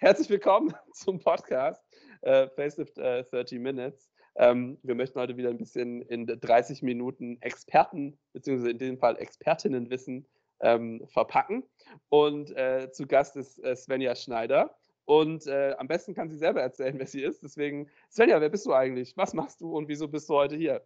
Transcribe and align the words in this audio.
herzlich 0.00 0.30
willkommen 0.30 0.74
zum 0.94 1.18
Podcast 1.18 1.82
äh, 2.22 2.48
Facelift 2.48 2.96
äh, 2.98 3.22
30 3.22 3.60
Minutes. 3.60 4.10
Ähm, 4.36 4.78
wir 4.82 4.94
möchten 4.94 5.20
heute 5.20 5.36
wieder 5.36 5.50
ein 5.50 5.58
bisschen 5.58 6.00
in 6.02 6.26
30 6.26 6.82
Minuten 6.82 7.36
Experten, 7.42 8.18
beziehungsweise 8.32 8.70
in 8.70 8.78
dem 8.78 8.98
Fall 8.98 9.18
Expertinnenwissen 9.18 10.26
ähm, 10.60 11.06
verpacken. 11.06 11.64
Und 12.08 12.56
äh, 12.56 12.90
zu 12.90 13.06
Gast 13.06 13.36
ist 13.36 13.62
äh, 13.62 13.76
Svenja 13.76 14.16
Schneider. 14.16 14.74
Und 15.04 15.46
äh, 15.46 15.74
am 15.76 15.86
besten 15.86 16.14
kann 16.14 16.30
sie 16.30 16.38
selber 16.38 16.62
erzählen, 16.62 16.98
wer 16.98 17.06
sie 17.06 17.22
ist. 17.22 17.42
Deswegen, 17.42 17.90
Svenja, 18.10 18.40
wer 18.40 18.48
bist 18.48 18.64
du 18.64 18.72
eigentlich? 18.72 19.16
Was 19.18 19.34
machst 19.34 19.60
du 19.60 19.76
und 19.76 19.88
wieso 19.88 20.08
bist 20.08 20.30
du 20.30 20.34
heute 20.34 20.56
hier? 20.56 20.82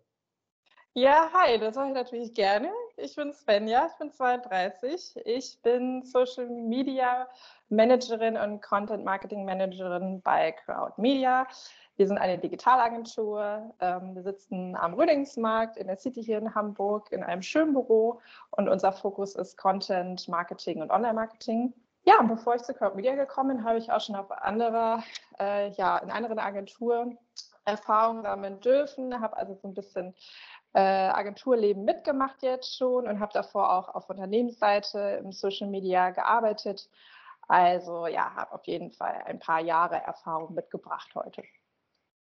Ja, 0.95 1.31
hi, 1.33 1.59
das 1.59 1.77
mache 1.77 1.89
ich 1.89 1.95
natürlich 1.95 2.35
gerne. 2.35 2.73
Ich 2.97 3.17
bin 3.17 3.33
Svenja, 3.33 3.89
ich 3.91 3.99
bin 3.99 4.13
32. 4.13 5.17
Ich 5.25 5.61
bin 5.63 6.05
Social 6.05 6.47
Media 6.47 7.27
Managerin 7.69 8.37
und 8.37 8.63
Content 8.63 9.05
Marketing 9.05 9.45
Managerin 9.45 10.21
bei 10.23 10.53
Crowd 10.53 10.93
Media. 10.97 11.45
Wir 11.97 12.07
sind 12.07 12.19
eine 12.19 12.39
Digitalagentur. 12.39 13.75
Ähm, 13.81 14.15
wir 14.15 14.23
sitzen 14.23 14.77
am 14.77 14.95
Rödingsmarkt 14.95 15.77
in 15.77 15.89
der 15.89 15.97
City 15.97 16.23
hier 16.23 16.39
in 16.39 16.55
Hamburg 16.55 17.11
in 17.11 17.25
einem 17.25 17.43
schönen 17.43 17.73
Büro 17.73 18.21
und 18.51 18.69
unser 18.69 18.93
Fokus 18.93 19.35
ist 19.35 19.59
Content 19.59 20.29
Marketing 20.29 20.81
und 20.81 20.93
Online 20.93 21.15
Marketing. 21.15 21.73
Ja, 22.05 22.21
und 22.21 22.29
bevor 22.29 22.55
ich 22.55 22.63
zu 22.63 22.75
Crowd 22.75 22.95
Media 22.95 23.17
gekommen 23.17 23.57
bin, 23.57 23.65
habe 23.65 23.79
ich 23.79 23.91
auch 23.91 24.01
schon 24.01 24.15
auf 24.15 24.31
anderer, 24.31 25.03
äh, 25.41 25.71
ja, 25.73 25.99
in 25.99 26.13
anderen 26.13 26.39
Agenturen 26.39 27.19
Erfahrungen 27.65 28.23
sammeln 28.23 28.61
dürfen, 28.61 29.21
habe 29.21 29.37
also 29.37 29.55
so 29.55 29.69
ein 29.69 29.75
bisschen 29.75 30.15
äh, 30.75 30.81
Agenturleben 30.81 31.85
mitgemacht 31.85 32.43
jetzt 32.43 32.77
schon 32.77 33.07
und 33.07 33.21
habe 33.21 33.33
davor 33.33 33.73
auch 33.73 33.95
auf 33.95 34.11
Unternehmensseite 34.11 35.21
im 35.23 35.33
Social 35.33 35.69
Media 35.69 36.11
gearbeitet. 36.11 36.91
Also 37.47 38.07
ja, 38.07 38.35
habe 38.35 38.53
auf 38.53 38.67
jeden 38.67 38.91
Fall 38.91 39.23
ein 39.27 39.39
paar 39.39 39.61
Jahre 39.61 39.97
Erfahrung 39.97 40.55
mitgebracht 40.55 41.15
heute. 41.15 41.43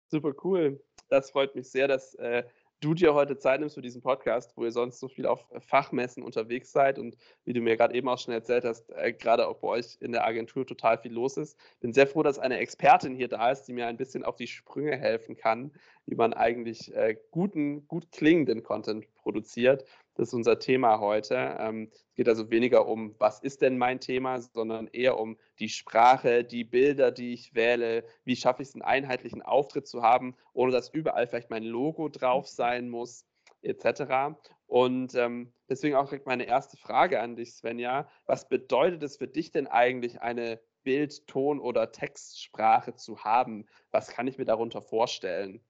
Super 0.08 0.32
cool. 0.44 0.80
Das 1.08 1.30
freut 1.30 1.54
mich 1.54 1.70
sehr, 1.70 1.88
dass 1.88 2.14
äh, 2.14 2.44
du 2.84 2.92
dir 2.92 3.14
heute 3.14 3.38
Zeit 3.38 3.60
nimmst 3.60 3.76
für 3.76 3.82
diesen 3.82 4.02
Podcast, 4.02 4.52
wo 4.56 4.64
ihr 4.64 4.70
sonst 4.70 5.00
so 5.00 5.08
viel 5.08 5.24
auf 5.26 5.46
Fachmessen 5.58 6.22
unterwegs 6.22 6.70
seid 6.70 6.98
und 6.98 7.16
wie 7.46 7.54
du 7.54 7.62
mir 7.62 7.78
gerade 7.78 7.94
eben 7.94 8.08
auch 8.08 8.18
schon 8.18 8.34
erzählt 8.34 8.64
hast, 8.64 8.90
äh, 8.90 9.14
gerade 9.14 9.48
auch 9.48 9.56
bei 9.56 9.68
euch 9.68 9.96
in 10.00 10.12
der 10.12 10.26
Agentur 10.26 10.66
total 10.66 10.98
viel 10.98 11.12
los 11.12 11.38
ist. 11.38 11.58
Bin 11.80 11.94
sehr 11.94 12.06
froh, 12.06 12.22
dass 12.22 12.38
eine 12.38 12.58
Expertin 12.58 13.14
hier 13.14 13.28
da 13.28 13.50
ist, 13.50 13.62
die 13.62 13.72
mir 13.72 13.86
ein 13.86 13.96
bisschen 13.96 14.22
auf 14.22 14.36
die 14.36 14.46
Sprünge 14.46 14.96
helfen 14.96 15.34
kann, 15.34 15.72
wie 16.04 16.14
man 16.14 16.34
eigentlich 16.34 16.94
äh, 16.94 17.16
guten, 17.30 17.88
gut 17.88 18.12
klingenden 18.12 18.62
Content 18.62 19.06
produziert 19.14 19.86
das 20.14 20.28
ist 20.28 20.34
unser 20.34 20.58
Thema 20.58 21.00
heute. 21.00 21.56
Ähm, 21.58 21.90
es 21.92 22.14
geht 22.14 22.28
also 22.28 22.50
weniger 22.50 22.86
um, 22.86 23.14
was 23.18 23.40
ist 23.40 23.62
denn 23.62 23.78
mein 23.78 24.00
Thema, 24.00 24.40
sondern 24.40 24.86
eher 24.88 25.18
um 25.18 25.36
die 25.58 25.68
Sprache, 25.68 26.44
die 26.44 26.64
Bilder, 26.64 27.10
die 27.10 27.32
ich 27.32 27.54
wähle, 27.54 28.04
wie 28.24 28.36
schaffe 28.36 28.62
ich 28.62 28.68
es, 28.68 28.74
einen 28.74 28.82
einheitlichen 28.82 29.42
Auftritt 29.42 29.88
zu 29.88 30.02
haben, 30.02 30.36
ohne 30.52 30.72
dass 30.72 30.88
überall 30.88 31.26
vielleicht 31.26 31.50
mein 31.50 31.64
Logo 31.64 32.08
drauf 32.08 32.48
sein 32.48 32.88
muss, 32.88 33.26
etc. 33.62 34.36
Und 34.66 35.14
ähm, 35.14 35.52
deswegen 35.68 35.96
auch 35.96 36.04
direkt 36.04 36.26
meine 36.26 36.44
erste 36.44 36.76
Frage 36.76 37.20
an 37.20 37.36
dich, 37.36 37.54
Svenja. 37.54 38.08
Was 38.26 38.48
bedeutet 38.48 39.02
es 39.02 39.16
für 39.16 39.28
dich 39.28 39.50
denn 39.50 39.66
eigentlich, 39.66 40.20
eine 40.22 40.60
Bild-, 40.84 41.26
Ton- 41.26 41.60
oder 41.60 41.90
Textsprache 41.90 42.94
zu 42.94 43.24
haben? 43.24 43.66
Was 43.90 44.08
kann 44.08 44.28
ich 44.28 44.38
mir 44.38 44.44
darunter 44.44 44.82
vorstellen? 44.82 45.64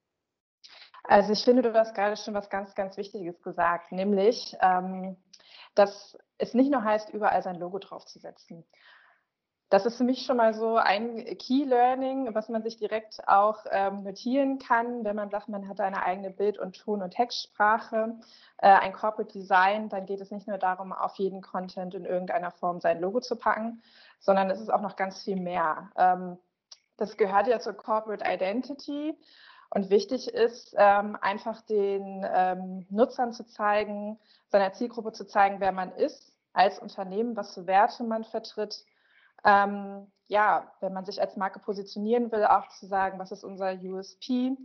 Also 1.04 1.32
ich 1.32 1.44
finde, 1.44 1.62
du 1.62 1.72
hast 1.74 1.94
gerade 1.94 2.16
schon 2.16 2.34
was 2.34 2.48
ganz, 2.48 2.74
ganz 2.74 2.96
Wichtiges 2.96 3.40
gesagt, 3.42 3.92
nämlich, 3.92 4.56
ähm, 4.60 5.16
dass 5.74 6.16
es 6.38 6.54
nicht 6.54 6.70
nur 6.70 6.82
heißt, 6.82 7.10
überall 7.10 7.42
sein 7.42 7.58
Logo 7.58 7.78
draufzusetzen. 7.78 8.64
Das 9.68 9.86
ist 9.86 9.96
für 9.96 10.04
mich 10.04 10.24
schon 10.24 10.36
mal 10.36 10.54
so 10.54 10.76
ein 10.76 11.24
Key 11.38 11.64
Learning, 11.64 12.34
was 12.34 12.48
man 12.48 12.62
sich 12.62 12.76
direkt 12.76 13.26
auch 13.26 13.64
ähm, 13.70 14.04
notieren 14.04 14.58
kann, 14.58 15.04
wenn 15.04 15.16
man 15.16 15.30
sagt, 15.30 15.48
man 15.48 15.68
hat 15.68 15.80
eine 15.80 16.02
eigene 16.02 16.30
Bild- 16.30 16.58
und 16.58 16.78
Ton- 16.78 17.02
und 17.02 17.10
Textsprache, 17.10 18.14
äh, 18.58 18.68
ein 18.68 18.92
Corporate 18.92 19.32
Design, 19.32 19.88
dann 19.88 20.06
geht 20.06 20.20
es 20.20 20.30
nicht 20.30 20.46
nur 20.46 20.58
darum, 20.58 20.92
auf 20.92 21.16
jeden 21.16 21.42
Content 21.42 21.94
in 21.94 22.04
irgendeiner 22.04 22.52
Form 22.52 22.80
sein 22.80 23.00
Logo 23.00 23.20
zu 23.20 23.36
packen, 23.36 23.82
sondern 24.20 24.48
es 24.48 24.60
ist 24.60 24.72
auch 24.72 24.82
noch 24.82 24.96
ganz 24.96 25.22
viel 25.22 25.36
mehr. 25.40 25.90
Ähm, 25.96 26.38
das 26.96 27.16
gehört 27.16 27.48
ja 27.48 27.58
zur 27.58 27.74
Corporate 27.74 28.24
Identity. 28.24 29.18
Und 29.74 29.90
wichtig 29.90 30.28
ist 30.28 30.72
ähm, 30.78 31.18
einfach 31.20 31.60
den 31.62 32.24
ähm, 32.32 32.86
Nutzern 32.90 33.32
zu 33.32 33.44
zeigen, 33.44 34.20
seiner 34.48 34.72
Zielgruppe 34.72 35.10
zu 35.10 35.26
zeigen, 35.26 35.58
wer 35.58 35.72
man 35.72 35.90
ist 35.96 36.32
als 36.52 36.78
Unternehmen, 36.78 37.36
was 37.36 37.54
für 37.54 37.66
Werte 37.66 38.04
man 38.04 38.22
vertritt. 38.22 38.84
Ähm, 39.44 40.06
ja, 40.28 40.72
wenn 40.80 40.92
man 40.92 41.04
sich 41.04 41.20
als 41.20 41.36
Marke 41.36 41.58
positionieren 41.58 42.30
will, 42.30 42.44
auch 42.44 42.68
zu 42.68 42.86
sagen, 42.86 43.18
was 43.18 43.32
ist 43.32 43.42
unser 43.42 43.72
USP. 43.74 44.56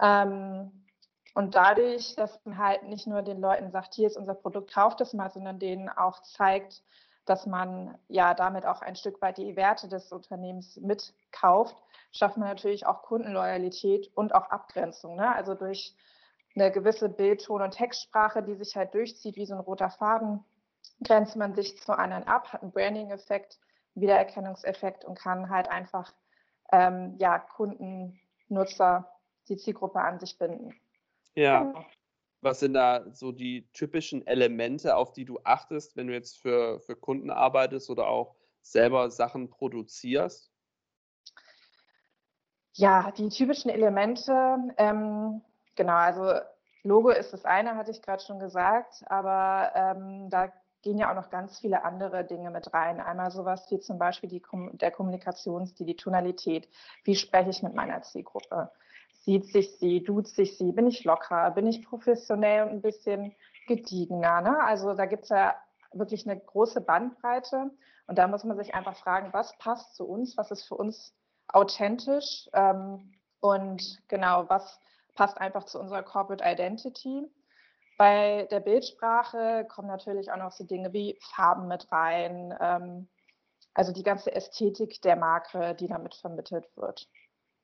Ähm, 0.00 0.86
und 1.34 1.54
dadurch, 1.54 2.16
dass 2.16 2.42
man 2.46 2.56
halt 2.56 2.84
nicht 2.84 3.06
nur 3.06 3.20
den 3.20 3.42
Leuten 3.42 3.70
sagt, 3.70 3.92
hier 3.92 4.06
ist 4.06 4.16
unser 4.16 4.34
Produkt, 4.34 4.72
kauft 4.72 5.02
es 5.02 5.12
mal, 5.12 5.30
sondern 5.30 5.58
denen 5.58 5.90
auch 5.90 6.22
zeigt, 6.22 6.82
dass 7.24 7.46
man 7.46 7.96
ja 8.08 8.34
damit 8.34 8.66
auch 8.66 8.82
ein 8.82 8.96
Stück 8.96 9.20
weit 9.22 9.38
die 9.38 9.56
Werte 9.56 9.88
des 9.88 10.12
Unternehmens 10.12 10.76
mitkauft, 10.76 11.76
schafft 12.12 12.36
man 12.36 12.48
natürlich 12.48 12.86
auch 12.86 13.02
Kundenloyalität 13.02 14.10
und 14.14 14.34
auch 14.34 14.50
Abgrenzung. 14.50 15.16
Ne? 15.16 15.34
Also 15.34 15.54
durch 15.54 15.94
eine 16.54 16.70
gewisse 16.70 17.08
Bild-, 17.08 17.44
Ton- 17.44 17.62
und 17.62 17.72
Textsprache, 17.72 18.42
die 18.42 18.54
sich 18.54 18.76
halt 18.76 18.94
durchzieht 18.94 19.36
wie 19.36 19.46
so 19.46 19.54
ein 19.54 19.60
roter 19.60 19.90
Faden, 19.90 20.44
grenzt 21.02 21.36
man 21.36 21.54
sich 21.54 21.80
zu 21.80 21.92
anderen 21.92 22.26
ab, 22.26 22.52
hat 22.52 22.62
einen 22.62 22.72
Branding-Effekt, 22.72 23.58
Wiedererkennungseffekt 23.94 25.04
und 25.04 25.18
kann 25.18 25.50
halt 25.50 25.68
einfach 25.68 26.12
ähm, 26.72 27.16
ja, 27.18 27.38
Kunden, 27.38 28.20
Nutzer, 28.48 29.10
die 29.48 29.56
Zielgruppe 29.56 30.00
an 30.00 30.20
sich 30.20 30.38
binden. 30.38 30.74
Ja. 31.34 31.72
Was 32.42 32.60
sind 32.60 32.74
da 32.74 33.04
so 33.12 33.32
die 33.32 33.70
typischen 33.72 34.26
Elemente, 34.26 34.96
auf 34.96 35.12
die 35.12 35.24
du 35.24 35.38
achtest, 35.44 35.96
wenn 35.96 36.06
du 36.06 36.14
jetzt 36.14 36.38
für, 36.38 36.80
für 36.80 36.96
Kunden 36.96 37.30
arbeitest 37.30 37.90
oder 37.90 38.08
auch 38.08 38.34
selber 38.62 39.10
Sachen 39.10 39.50
produzierst? 39.50 40.50
Ja, 42.74 43.10
die 43.12 43.28
typischen 43.28 43.70
Elemente, 43.70 44.32
ähm, 44.78 45.42
genau, 45.76 45.94
also 45.94 46.40
Logo 46.82 47.10
ist 47.10 47.32
das 47.32 47.44
eine, 47.44 47.76
hatte 47.76 47.90
ich 47.90 48.00
gerade 48.00 48.22
schon 48.22 48.38
gesagt, 48.38 49.04
aber 49.06 49.72
ähm, 49.74 50.30
da 50.30 50.50
gehen 50.82 50.98
ja 50.98 51.10
auch 51.10 51.14
noch 51.14 51.30
ganz 51.30 51.58
viele 51.58 51.84
andere 51.84 52.24
Dinge 52.24 52.50
mit 52.50 52.72
rein. 52.72 53.00
Einmal 53.00 53.30
sowas 53.30 53.70
wie 53.70 53.80
zum 53.80 53.98
Beispiel 53.98 54.30
die, 54.30 54.42
der 54.72 54.90
Kommunikationsstil, 54.90 55.86
die 55.86 55.96
Tonalität. 55.96 56.68
Wie 57.04 57.16
spreche 57.16 57.50
ich 57.50 57.62
mit 57.62 57.74
meiner 57.74 58.00
Zielgruppe? 58.02 58.70
Sieht 59.20 59.46
sich 59.46 59.78
sie, 59.78 60.02
duzt 60.02 60.36
sich 60.36 60.56
sie, 60.56 60.72
bin 60.72 60.86
ich 60.86 61.04
locker, 61.04 61.50
bin 61.50 61.66
ich 61.66 61.84
professionell 61.84 62.64
und 62.64 62.70
ein 62.70 62.82
bisschen 62.82 63.34
gediegener. 63.66 64.40
Ne? 64.40 64.64
Also 64.64 64.94
da 64.94 65.06
gibt 65.06 65.24
es 65.24 65.28
ja 65.28 65.54
wirklich 65.92 66.28
eine 66.28 66.40
große 66.40 66.80
Bandbreite 66.80 67.70
und 68.06 68.18
da 68.18 68.26
muss 68.28 68.44
man 68.44 68.56
sich 68.56 68.74
einfach 68.74 68.96
fragen, 68.96 69.32
was 69.32 69.56
passt 69.58 69.94
zu 69.94 70.04
uns, 70.06 70.36
was 70.36 70.50
ist 70.50 70.66
für 70.66 70.76
uns 70.76 71.14
authentisch 71.48 72.48
ähm, 72.52 73.12
und 73.40 74.02
genau, 74.08 74.48
was 74.48 74.80
passt 75.14 75.38
einfach 75.38 75.64
zu 75.64 75.78
unserer 75.78 76.02
Corporate 76.02 76.44
Identity. 76.44 77.26
Bei 77.98 78.48
der 78.50 78.60
Bildsprache 78.60 79.66
kommen 79.68 79.88
natürlich 79.88 80.32
auch 80.32 80.38
noch 80.38 80.52
so 80.52 80.64
Dinge 80.64 80.92
wie 80.92 81.18
Farben 81.20 81.68
mit 81.68 81.90
rein, 81.92 82.56
ähm, 82.60 83.08
also 83.74 83.92
die 83.92 84.02
ganze 84.02 84.34
Ästhetik 84.34 85.02
der 85.02 85.16
Marke, 85.16 85.74
die 85.74 85.86
damit 85.86 86.14
vermittelt 86.14 86.66
wird. 86.76 87.08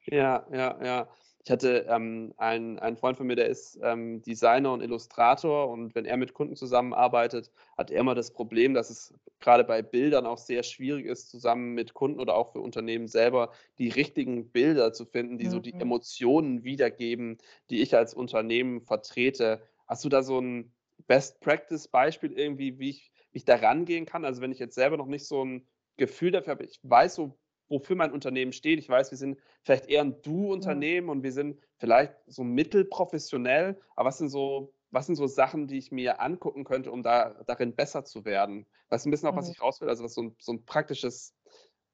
Ja, 0.06 0.46
ja, 0.50 0.76
ja. 0.84 1.08
Ich 1.46 1.52
hatte 1.52 1.86
ähm, 1.88 2.34
einen, 2.38 2.80
einen 2.80 2.96
Freund 2.96 3.16
von 3.16 3.28
mir, 3.28 3.36
der 3.36 3.46
ist 3.46 3.78
ähm, 3.80 4.20
Designer 4.20 4.72
und 4.72 4.80
Illustrator 4.80 5.68
und 5.70 5.94
wenn 5.94 6.04
er 6.04 6.16
mit 6.16 6.34
Kunden 6.34 6.56
zusammenarbeitet, 6.56 7.52
hat 7.78 7.92
er 7.92 8.00
immer 8.00 8.16
das 8.16 8.32
Problem, 8.32 8.74
dass 8.74 8.90
es 8.90 9.14
gerade 9.38 9.62
bei 9.62 9.80
Bildern 9.80 10.26
auch 10.26 10.38
sehr 10.38 10.64
schwierig 10.64 11.06
ist, 11.06 11.30
zusammen 11.30 11.74
mit 11.74 11.94
Kunden 11.94 12.18
oder 12.18 12.34
auch 12.34 12.50
für 12.50 12.58
Unternehmen 12.58 13.06
selber 13.06 13.52
die 13.78 13.90
richtigen 13.90 14.50
Bilder 14.50 14.92
zu 14.92 15.06
finden, 15.06 15.38
die 15.38 15.44
mhm. 15.44 15.50
so 15.50 15.60
die 15.60 15.72
mhm. 15.72 15.82
Emotionen 15.82 16.64
wiedergeben, 16.64 17.38
die 17.70 17.80
ich 17.80 17.94
als 17.94 18.12
Unternehmen 18.12 18.80
vertrete. 18.80 19.62
Hast 19.86 20.04
du 20.04 20.08
da 20.08 20.24
so 20.24 20.40
ein 20.40 20.72
Best-Practice-Beispiel 21.06 22.32
irgendwie, 22.32 22.80
wie 22.80 22.90
ich, 22.90 23.12
wie 23.30 23.38
ich 23.38 23.44
da 23.44 23.54
rangehen 23.54 24.04
kann? 24.04 24.24
Also 24.24 24.42
wenn 24.42 24.50
ich 24.50 24.58
jetzt 24.58 24.74
selber 24.74 24.96
noch 24.96 25.06
nicht 25.06 25.26
so 25.26 25.44
ein 25.44 25.64
Gefühl 25.96 26.32
dafür 26.32 26.54
habe, 26.54 26.64
ich 26.64 26.80
weiß 26.82 27.14
so, 27.14 27.38
wofür 27.68 27.96
mein 27.96 28.12
Unternehmen 28.12 28.52
steht. 28.52 28.78
Ich 28.78 28.88
weiß, 28.88 29.10
wir 29.10 29.18
sind 29.18 29.38
vielleicht 29.62 29.86
eher 29.88 30.02
ein 30.02 30.20
Du-Unternehmen 30.22 31.06
mhm. 31.06 31.10
und 31.10 31.22
wir 31.22 31.32
sind 31.32 31.58
vielleicht 31.78 32.14
so 32.26 32.44
mittelprofessionell, 32.44 33.80
aber 33.94 34.08
was 34.08 34.18
sind 34.18 34.28
so, 34.28 34.72
was 34.90 35.06
sind 35.06 35.16
so 35.16 35.26
Sachen, 35.26 35.66
die 35.66 35.78
ich 35.78 35.92
mir 35.92 36.20
angucken 36.20 36.64
könnte, 36.64 36.90
um 36.90 37.02
da 37.02 37.34
darin 37.46 37.74
besser 37.74 38.04
zu 38.04 38.24
werden? 38.24 38.66
Weißt 38.88 39.04
du 39.04 39.08
ein 39.08 39.10
bisschen 39.10 39.28
auch, 39.28 39.36
was 39.36 39.46
mhm. 39.46 39.52
ich 39.52 39.62
raus 39.62 39.80
will? 39.80 39.88
Also 39.88 40.04
was 40.04 40.14
so 40.14 40.22
ein, 40.22 40.36
so 40.38 40.52
ein 40.52 40.64
praktisches, 40.64 41.34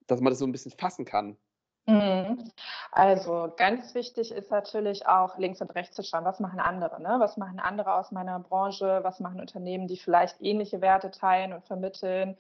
dass 0.07 0.21
man 0.21 0.31
das 0.31 0.39
so 0.39 0.47
ein 0.47 0.53
bisschen 0.53 0.73
fassen 0.73 1.05
kann. 1.05 1.37
Mhm. 1.87 2.53
Also 2.93 3.53
ganz 3.57 3.95
wichtig 3.95 4.31
ist 4.31 4.51
natürlich 4.53 5.07
auch 5.09 5.37
links 5.39 5.61
und 5.61 5.75
rechts 5.75 5.97
zu 5.97 6.05
schauen, 6.05 6.25
was 6.25 6.39
machen 6.39 6.61
andere, 6.61 7.03
ne? 7.03 7.17
was 7.19 7.37
machen 7.37 7.59
andere 7.59 7.95
aus 7.95 8.13
meiner 8.13 8.39
Branche, 8.39 9.01
was 9.03 9.19
machen 9.19 9.41
Unternehmen, 9.41 9.89
die 9.89 9.97
vielleicht 9.97 10.41
ähnliche 10.41 10.81
Werte 10.81 11.11
teilen 11.11 11.53
und 11.53 11.65
vermitteln, 11.65 12.37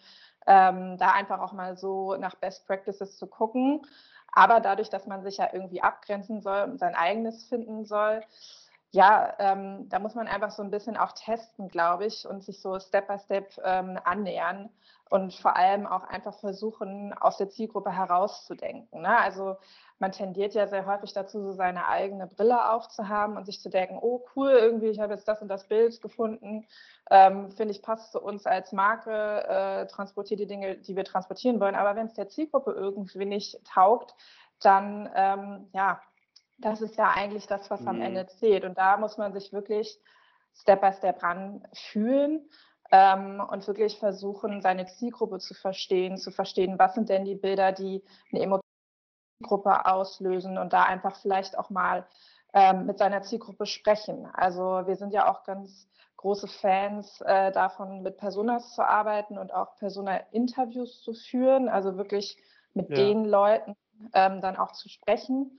ähm, 0.47 0.99
da 0.99 1.12
einfach 1.12 1.41
auch 1.41 1.53
mal 1.53 1.77
so 1.77 2.17
nach 2.17 2.35
Best 2.37 2.67
Practices 2.67 3.17
zu 3.17 3.27
gucken. 3.27 3.83
Aber 4.33 4.61
dadurch, 4.61 4.89
dass 4.89 5.06
man 5.06 5.23
sich 5.23 5.37
ja 5.37 5.50
irgendwie 5.53 5.83
abgrenzen 5.83 6.41
soll 6.41 6.62
und 6.62 6.79
sein 6.79 6.94
eigenes 6.94 7.44
finden 7.44 7.85
soll, 7.85 8.23
ja, 8.93 9.35
ähm, 9.39 9.89
da 9.89 9.99
muss 9.99 10.15
man 10.15 10.29
einfach 10.29 10.50
so 10.50 10.62
ein 10.62 10.71
bisschen 10.71 10.99
auch 10.99 11.12
testen, 11.12 11.69
glaube 11.69 12.05
ich, 12.05 12.27
und 12.27 12.44
sich 12.44 12.61
so 12.61 12.79
Step 12.79 13.09
by 13.09 13.19
Step 13.19 13.56
ähm, 13.65 13.99
annähern 14.05 14.69
und 15.09 15.35
vor 15.35 15.56
allem 15.56 15.87
auch 15.87 16.05
einfach 16.05 16.35
versuchen, 16.35 17.15
aus 17.15 17.39
der 17.39 17.49
Zielgruppe 17.49 17.91
herauszudenken. 17.91 19.00
Ne? 19.00 19.19
Also 19.19 19.56
man 19.99 20.12
tendiert 20.12 20.53
ja 20.53 20.67
sehr 20.67 20.85
häufig 20.85 21.15
dazu, 21.15 21.43
so 21.43 21.53
seine 21.53 21.89
eigene 21.89 22.27
Brille 22.27 22.71
aufzuhaben 22.71 23.39
und 23.39 23.47
sich 23.47 23.62
zu 23.62 23.71
denken, 23.71 23.99
oh 24.00 24.27
cool, 24.37 24.50
irgendwie, 24.50 24.89
ich 24.89 25.00
habe 25.00 25.15
jetzt 25.15 25.27
das 25.27 25.41
und 25.41 25.49
das 25.49 25.69
Bild 25.69 26.03
gefunden, 26.03 26.67
ähm, 27.11 27.50
finde 27.50 27.73
ich, 27.73 27.83
passt 27.83 28.12
zu 28.12 28.21
uns 28.21 28.44
als 28.47 28.73
Marke, 28.73 29.44
äh, 29.49 29.87
transportiert 29.87 30.41
die 30.41 30.47
Dinge, 30.47 30.77
die 30.77 30.97
wir 30.97 31.05
transportieren 31.05 31.61
wollen. 31.61 31.77
Aber 31.77 31.97
wenn 31.97 32.06
es 32.06 32.15
der 32.15 32.29
Zielgruppe 32.29 32.73
irgendwie 32.73 33.25
nicht 33.25 33.65
taugt, 33.65 34.15
dann 34.61 35.09
ähm, 35.15 35.69
ja, 35.73 36.00
das 36.64 36.81
ist 36.81 36.97
ja 36.97 37.11
eigentlich 37.11 37.47
das, 37.47 37.70
was 37.70 37.81
mhm. 37.81 37.88
am 37.88 38.00
Ende 38.00 38.26
zählt. 38.26 38.64
Und 38.64 38.79
da 38.79 38.97
muss 38.97 39.19
man 39.19 39.32
sich 39.32 39.53
wirklich 39.53 40.00
Step 40.55 40.81
by 40.81 40.93
Step 40.93 41.23
ranfühlen 41.23 42.49
ähm, 42.91 43.43
und 43.50 43.67
wirklich 43.67 43.99
versuchen, 43.99 44.61
seine 44.61 44.87
Zielgruppe 44.87 45.38
zu 45.38 45.55
verstehen, 45.55 46.17
zu 46.19 46.31
verstehen, 46.31 46.79
was 46.79 46.94
sind 46.94 47.09
denn 47.09 47.25
die 47.25 47.35
Bilder, 47.35 47.73
die 47.73 48.03
eine 48.31 48.43
Emotionsgruppe 48.43 49.87
auslösen 49.87 50.59
und 50.59 50.73
da 50.73 50.85
einfach 50.85 51.17
vielleicht 51.17 51.59
auch 51.59 51.70
mal 51.70 52.06
ähm, 52.53 52.87
mit 52.87 52.99
seiner 52.99 53.23
Zielgruppe 53.23 53.67
sprechen. 53.67 54.26
Also 54.35 54.82
wir 54.87 54.97
sind 54.97 55.12
ja 55.12 55.31
auch 55.31 55.44
ganz 55.44 55.88
große 56.19 56.49
Fans 56.49 57.20
äh, 57.23 57.50
davon, 57.50 58.03
mit 58.03 58.19
Personas 58.19 58.75
zu 58.75 58.87
arbeiten 58.87 59.38
und 59.38 59.53
auch 59.53 59.75
Persona-Interviews 59.76 61.03
zu 61.03 61.15
führen, 61.15 61.69
also 61.69 61.97
wirklich 61.97 62.37
mit 62.75 62.91
ja. 62.91 62.97
den 62.97 63.25
Leuten 63.25 63.75
ähm, 64.12 64.41
dann 64.41 64.56
auch 64.56 64.73
zu 64.73 64.88
sprechen 64.88 65.58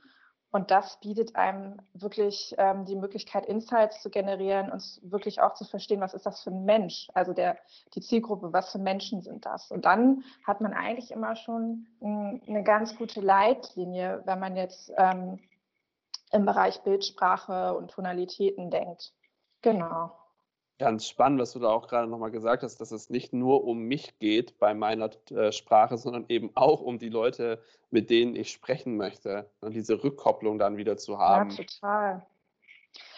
und 0.54 0.70
das 0.70 1.00
bietet 1.00 1.34
einem 1.34 1.78
wirklich 1.94 2.54
ähm, 2.58 2.84
die 2.84 2.94
Möglichkeit, 2.94 3.44
Insights 3.46 4.00
zu 4.00 4.08
generieren 4.08 4.70
und 4.70 5.00
wirklich 5.02 5.40
auch 5.40 5.54
zu 5.54 5.64
verstehen, 5.64 6.00
was 6.00 6.14
ist 6.14 6.26
das 6.26 6.44
für 6.44 6.50
ein 6.50 6.64
Mensch, 6.64 7.08
also 7.12 7.32
der, 7.32 7.58
die 7.96 8.00
Zielgruppe, 8.00 8.52
was 8.52 8.70
für 8.70 8.78
Menschen 8.78 9.20
sind 9.20 9.44
das. 9.46 9.72
Und 9.72 9.84
dann 9.84 10.22
hat 10.46 10.60
man 10.60 10.72
eigentlich 10.72 11.10
immer 11.10 11.34
schon 11.34 11.88
m, 12.00 12.40
eine 12.46 12.62
ganz 12.62 12.96
gute 12.96 13.20
Leitlinie, 13.20 14.22
wenn 14.26 14.38
man 14.38 14.54
jetzt 14.54 14.92
ähm, 14.96 15.40
im 16.30 16.44
Bereich 16.44 16.80
Bildsprache 16.84 17.76
und 17.76 17.90
Tonalitäten 17.90 18.70
denkt. 18.70 19.12
Genau. 19.60 20.12
Ganz 20.78 21.06
spannend, 21.06 21.40
was 21.40 21.52
du 21.52 21.60
da 21.60 21.68
auch 21.68 21.86
gerade 21.86 22.08
nochmal 22.08 22.32
gesagt 22.32 22.64
hast, 22.64 22.80
dass 22.80 22.90
es 22.90 23.08
nicht 23.08 23.32
nur 23.32 23.64
um 23.64 23.82
mich 23.84 24.18
geht 24.18 24.58
bei 24.58 24.74
meiner 24.74 25.10
äh, 25.30 25.52
Sprache, 25.52 25.96
sondern 25.96 26.24
eben 26.28 26.50
auch 26.54 26.80
um 26.80 26.98
die 26.98 27.10
Leute, 27.10 27.62
mit 27.90 28.10
denen 28.10 28.34
ich 28.34 28.50
sprechen 28.50 28.96
möchte. 28.96 29.48
Und 29.60 29.74
diese 29.74 30.02
Rückkopplung 30.02 30.58
dann 30.58 30.76
wieder 30.76 30.96
zu 30.96 31.18
haben. 31.18 31.50
Ja, 31.50 31.56
total. 31.56 32.26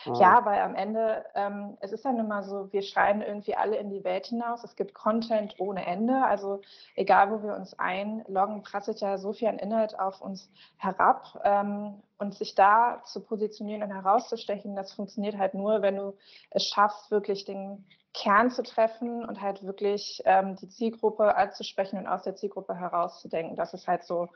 Ah. 0.08 0.18
Ja, 0.18 0.44
weil 0.44 0.60
am 0.60 0.74
Ende, 0.74 1.24
ähm, 1.34 1.76
es 1.80 1.92
ist 1.92 2.04
dann 2.04 2.18
immer 2.18 2.42
so, 2.42 2.72
wir 2.72 2.82
schreien 2.82 3.22
irgendwie 3.22 3.54
alle 3.54 3.76
in 3.76 3.90
die 3.90 4.04
Welt 4.04 4.26
hinaus. 4.26 4.64
Es 4.64 4.76
gibt 4.76 4.94
Content 4.94 5.54
ohne 5.58 5.86
Ende. 5.86 6.24
Also 6.24 6.60
egal, 6.94 7.30
wo 7.30 7.42
wir 7.42 7.54
uns 7.54 7.78
einloggen, 7.78 8.62
prasselt 8.62 9.00
ja 9.00 9.18
so 9.18 9.32
viel 9.32 9.48
an 9.48 9.58
Inhalt 9.58 9.98
auf 9.98 10.20
uns 10.20 10.50
herab. 10.76 11.40
Ähm, 11.44 12.02
und 12.18 12.34
sich 12.34 12.54
da 12.54 13.02
zu 13.04 13.20
positionieren 13.20 13.82
und 13.82 13.92
herauszustechen, 13.92 14.74
das 14.74 14.92
funktioniert 14.92 15.36
halt 15.36 15.52
nur, 15.52 15.82
wenn 15.82 15.96
du 15.96 16.16
es 16.50 16.64
schaffst, 16.64 17.10
wirklich 17.10 17.44
den 17.44 17.84
Kern 18.14 18.50
zu 18.50 18.62
treffen 18.62 19.24
und 19.24 19.42
halt 19.42 19.62
wirklich 19.62 20.22
ähm, 20.24 20.56
die 20.56 20.68
Zielgruppe 20.68 21.36
anzusprechen 21.36 21.98
und 21.98 22.06
aus 22.06 22.22
der 22.22 22.34
Zielgruppe 22.34 22.74
herauszudenken. 22.74 23.56
Das 23.56 23.74
ist 23.74 23.86
halt 23.86 24.04
so 24.04 24.28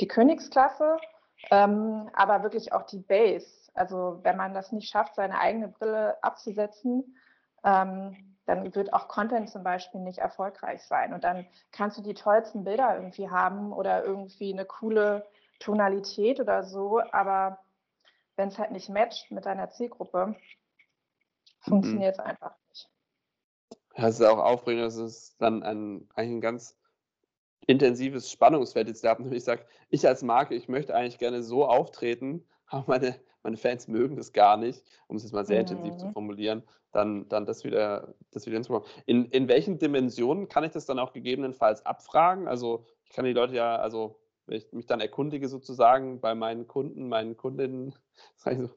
die 0.00 0.08
Königsklasse, 0.08 0.96
ähm, 1.50 2.10
aber 2.12 2.42
wirklich 2.42 2.72
auch 2.72 2.82
die 2.82 2.98
Base 2.98 3.60
also 3.74 4.20
wenn 4.22 4.36
man 4.36 4.54
das 4.54 4.72
nicht 4.72 4.88
schafft, 4.90 5.14
seine 5.14 5.38
eigene 5.38 5.68
Brille 5.68 6.22
abzusetzen, 6.22 7.16
ähm, 7.64 8.36
dann 8.46 8.74
wird 8.74 8.92
auch 8.92 9.08
Content 9.08 9.48
zum 9.48 9.62
Beispiel 9.62 10.00
nicht 10.00 10.18
erfolgreich 10.18 10.82
sein. 10.82 11.14
Und 11.14 11.24
dann 11.24 11.46
kannst 11.72 11.98
du 11.98 12.02
die 12.02 12.14
tollsten 12.14 12.64
Bilder 12.64 12.96
irgendwie 12.96 13.30
haben 13.30 13.72
oder 13.72 14.04
irgendwie 14.04 14.52
eine 14.52 14.64
coole 14.64 15.26
Tonalität 15.60 16.40
oder 16.40 16.64
so, 16.64 17.00
aber 17.12 17.58
wenn 18.36 18.48
es 18.48 18.58
halt 18.58 18.70
nicht 18.70 18.88
matcht 18.88 19.30
mit 19.30 19.44
deiner 19.46 19.70
Zielgruppe, 19.70 20.34
funktioniert 21.60 22.18
es 22.18 22.24
mhm. 22.24 22.30
einfach 22.30 22.54
nicht. 22.68 22.88
Ja, 23.96 24.08
es 24.08 24.18
ist 24.18 24.26
auch 24.26 24.38
aufregend, 24.38 24.84
dass 24.84 24.96
es 24.96 25.36
dann 25.36 25.62
ein, 25.62 26.08
eigentlich 26.14 26.36
ein 26.36 26.40
ganz 26.40 26.79
intensives 27.70 28.30
Spannungsfeld 28.30 28.88
jetzt 28.88 29.04
da 29.04 29.16
Ich 29.30 29.44
sage, 29.44 29.64
ich 29.90 30.06
als 30.06 30.22
Marke, 30.22 30.54
ich 30.54 30.68
möchte 30.68 30.94
eigentlich 30.94 31.18
gerne 31.18 31.42
so 31.42 31.64
auftreten, 31.64 32.44
aber 32.66 32.84
meine, 32.86 33.14
meine 33.42 33.56
Fans 33.56 33.88
mögen 33.88 34.16
das 34.16 34.32
gar 34.32 34.56
nicht, 34.56 34.82
um 35.06 35.16
es 35.16 35.22
jetzt 35.22 35.32
mal 35.32 35.46
sehr 35.46 35.62
mhm. 35.62 35.68
intensiv 35.68 35.96
zu 35.96 36.10
formulieren, 36.10 36.62
dann, 36.92 37.28
dann 37.28 37.46
das 37.46 37.62
wieder, 37.62 38.14
das 38.32 38.46
wieder 38.46 38.56
hinzubekommen. 38.56 38.90
In, 39.06 39.26
in 39.26 39.48
welchen 39.48 39.78
Dimensionen 39.78 40.48
kann 40.48 40.64
ich 40.64 40.72
das 40.72 40.86
dann 40.86 40.98
auch 40.98 41.12
gegebenenfalls 41.12 41.86
abfragen? 41.86 42.48
Also 42.48 42.84
ich 43.04 43.12
kann 43.12 43.24
die 43.24 43.32
Leute 43.32 43.54
ja, 43.54 43.76
also 43.76 44.20
wenn 44.46 44.58
ich 44.58 44.72
mich 44.72 44.86
dann 44.86 45.00
erkundige 45.00 45.48
sozusagen 45.48 46.20
bei 46.20 46.34
meinen 46.34 46.66
Kunden, 46.66 47.08
meinen 47.08 47.36
Kundinnen, 47.36 47.94
also, 48.44 48.68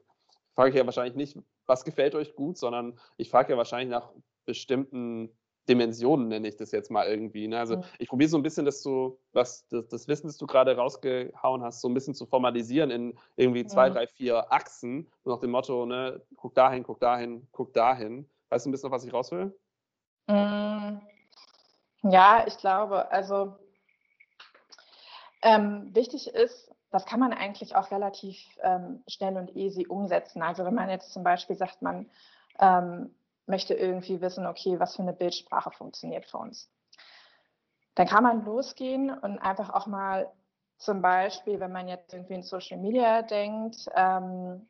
frage 0.54 0.70
ich 0.70 0.76
ja 0.76 0.86
wahrscheinlich 0.86 1.16
nicht, 1.16 1.36
was 1.66 1.84
gefällt 1.84 2.14
euch 2.14 2.36
gut, 2.36 2.58
sondern 2.58 2.98
ich 3.16 3.28
frage 3.28 3.52
ja 3.52 3.58
wahrscheinlich 3.58 3.90
nach 3.90 4.12
bestimmten 4.44 5.30
Dimensionen, 5.68 6.28
nenne 6.28 6.48
ich 6.48 6.56
das 6.56 6.72
jetzt 6.72 6.90
mal 6.90 7.06
irgendwie. 7.06 7.48
Ne? 7.48 7.58
Also 7.58 7.76
mhm. 7.76 7.84
ich 7.98 8.08
probiere 8.08 8.28
so 8.28 8.36
ein 8.36 8.42
bisschen, 8.42 8.64
dass 8.64 8.82
du, 8.82 9.18
was 9.32 9.66
das, 9.68 9.88
das, 9.88 10.08
Wissen, 10.08 10.26
das 10.26 10.36
du 10.36 10.46
gerade 10.46 10.76
rausgehauen 10.76 11.62
hast, 11.62 11.80
so 11.80 11.88
ein 11.88 11.94
bisschen 11.94 12.14
zu 12.14 12.26
formalisieren 12.26 12.90
in 12.90 13.18
irgendwie 13.36 13.66
zwei, 13.66 13.88
mhm. 13.88 13.94
drei, 13.94 14.06
vier 14.06 14.52
Achsen, 14.52 15.10
nach 15.24 15.40
dem 15.40 15.50
Motto, 15.50 15.86
ne, 15.86 16.20
guck 16.36 16.54
dahin, 16.54 16.82
guck 16.82 17.00
dahin, 17.00 17.46
guck 17.52 17.72
dahin. 17.72 18.28
Weißt 18.50 18.66
du 18.66 18.70
ein 18.70 18.72
bisschen 18.72 18.88
noch, 18.90 18.96
was 18.96 19.04
ich 19.04 19.12
raus 19.12 19.32
will? 19.32 19.58
Mhm. 20.26 21.00
Ja, 22.02 22.44
ich 22.46 22.58
glaube, 22.58 23.10
also 23.10 23.56
ähm, 25.42 25.94
wichtig 25.94 26.28
ist, 26.28 26.70
das 26.90 27.06
kann 27.06 27.20
man 27.20 27.32
eigentlich 27.32 27.74
auch 27.74 27.90
relativ 27.90 28.38
ähm, 28.62 29.02
schnell 29.08 29.36
und 29.36 29.56
easy 29.56 29.86
umsetzen. 29.86 30.42
Also 30.42 30.64
wenn 30.64 30.74
man 30.74 30.90
jetzt 30.90 31.12
zum 31.12 31.24
Beispiel 31.24 31.56
sagt, 31.56 31.82
man 31.82 32.08
ähm, 32.60 33.14
möchte 33.46 33.74
irgendwie 33.74 34.20
wissen, 34.20 34.46
okay, 34.46 34.78
was 34.80 34.96
für 34.96 35.02
eine 35.02 35.12
Bildsprache 35.12 35.70
funktioniert 35.70 36.26
für 36.26 36.38
uns. 36.38 36.70
Dann 37.94 38.08
kann 38.08 38.24
man 38.24 38.44
losgehen 38.44 39.10
und 39.10 39.38
einfach 39.38 39.70
auch 39.70 39.86
mal 39.86 40.32
zum 40.78 41.00
Beispiel, 41.00 41.60
wenn 41.60 41.72
man 41.72 41.88
jetzt 41.88 42.12
irgendwie 42.12 42.34
in 42.34 42.42
Social 42.42 42.78
Media 42.78 43.22
denkt, 43.22 43.88
ähm, 43.94 44.66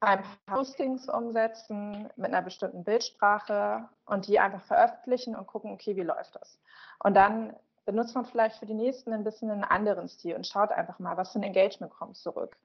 ein 0.00 0.22
paar 0.22 0.56
Postings 0.56 1.08
umsetzen 1.08 2.08
mit 2.16 2.26
einer 2.26 2.42
bestimmten 2.42 2.84
Bildsprache 2.84 3.88
und 4.06 4.26
die 4.26 4.40
einfach 4.40 4.62
veröffentlichen 4.62 5.36
und 5.36 5.46
gucken, 5.46 5.72
okay, 5.72 5.94
wie 5.96 6.02
läuft 6.02 6.34
das? 6.36 6.58
Und 7.04 7.14
dann 7.14 7.54
benutzt 7.84 8.14
man 8.14 8.24
vielleicht 8.24 8.56
für 8.56 8.66
die 8.66 8.74
nächsten 8.74 9.12
ein 9.12 9.24
bisschen 9.24 9.50
einen 9.50 9.64
anderen 9.64 10.08
Stil 10.08 10.36
und 10.36 10.46
schaut 10.46 10.72
einfach 10.72 10.98
mal, 10.98 11.16
was 11.16 11.32
für 11.32 11.38
ein 11.38 11.44
Engagement 11.44 11.92
kommt 11.92 12.16
zurück. 12.16 12.56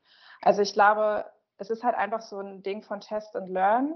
Also 0.41 0.61
ich 0.61 0.73
glaube, 0.73 1.25
es 1.57 1.69
ist 1.69 1.83
halt 1.83 1.95
einfach 1.95 2.21
so 2.21 2.39
ein 2.39 2.63
Ding 2.63 2.83
von 2.83 3.01
Test 3.01 3.35
and 3.35 3.49
Learn. 3.49 3.95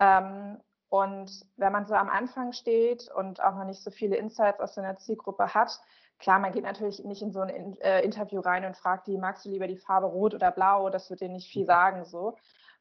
Ähm, 0.00 0.60
und 0.88 1.44
wenn 1.56 1.72
man 1.72 1.86
so 1.86 1.94
am 1.94 2.08
Anfang 2.08 2.52
steht 2.52 3.10
und 3.10 3.42
auch 3.42 3.56
noch 3.56 3.64
nicht 3.64 3.82
so 3.82 3.90
viele 3.90 4.16
Insights 4.16 4.60
aus 4.60 4.74
seiner 4.74 4.96
Zielgruppe 4.96 5.52
hat, 5.52 5.80
klar, 6.18 6.38
man 6.38 6.52
geht 6.52 6.64
natürlich 6.64 7.02
nicht 7.04 7.22
in 7.22 7.32
so 7.32 7.40
ein 7.40 7.48
in, 7.48 7.80
äh, 7.80 8.02
Interview 8.02 8.40
rein 8.40 8.64
und 8.64 8.76
fragt 8.76 9.08
die, 9.08 9.18
magst 9.18 9.44
du 9.44 9.50
lieber 9.50 9.66
die 9.66 9.76
Farbe 9.76 10.06
rot 10.06 10.34
oder 10.34 10.50
blau? 10.50 10.90
Das 10.90 11.10
wird 11.10 11.20
dir 11.20 11.28
nicht 11.28 11.50
viel 11.50 11.66
sagen 11.66 12.04
so. 12.04 12.36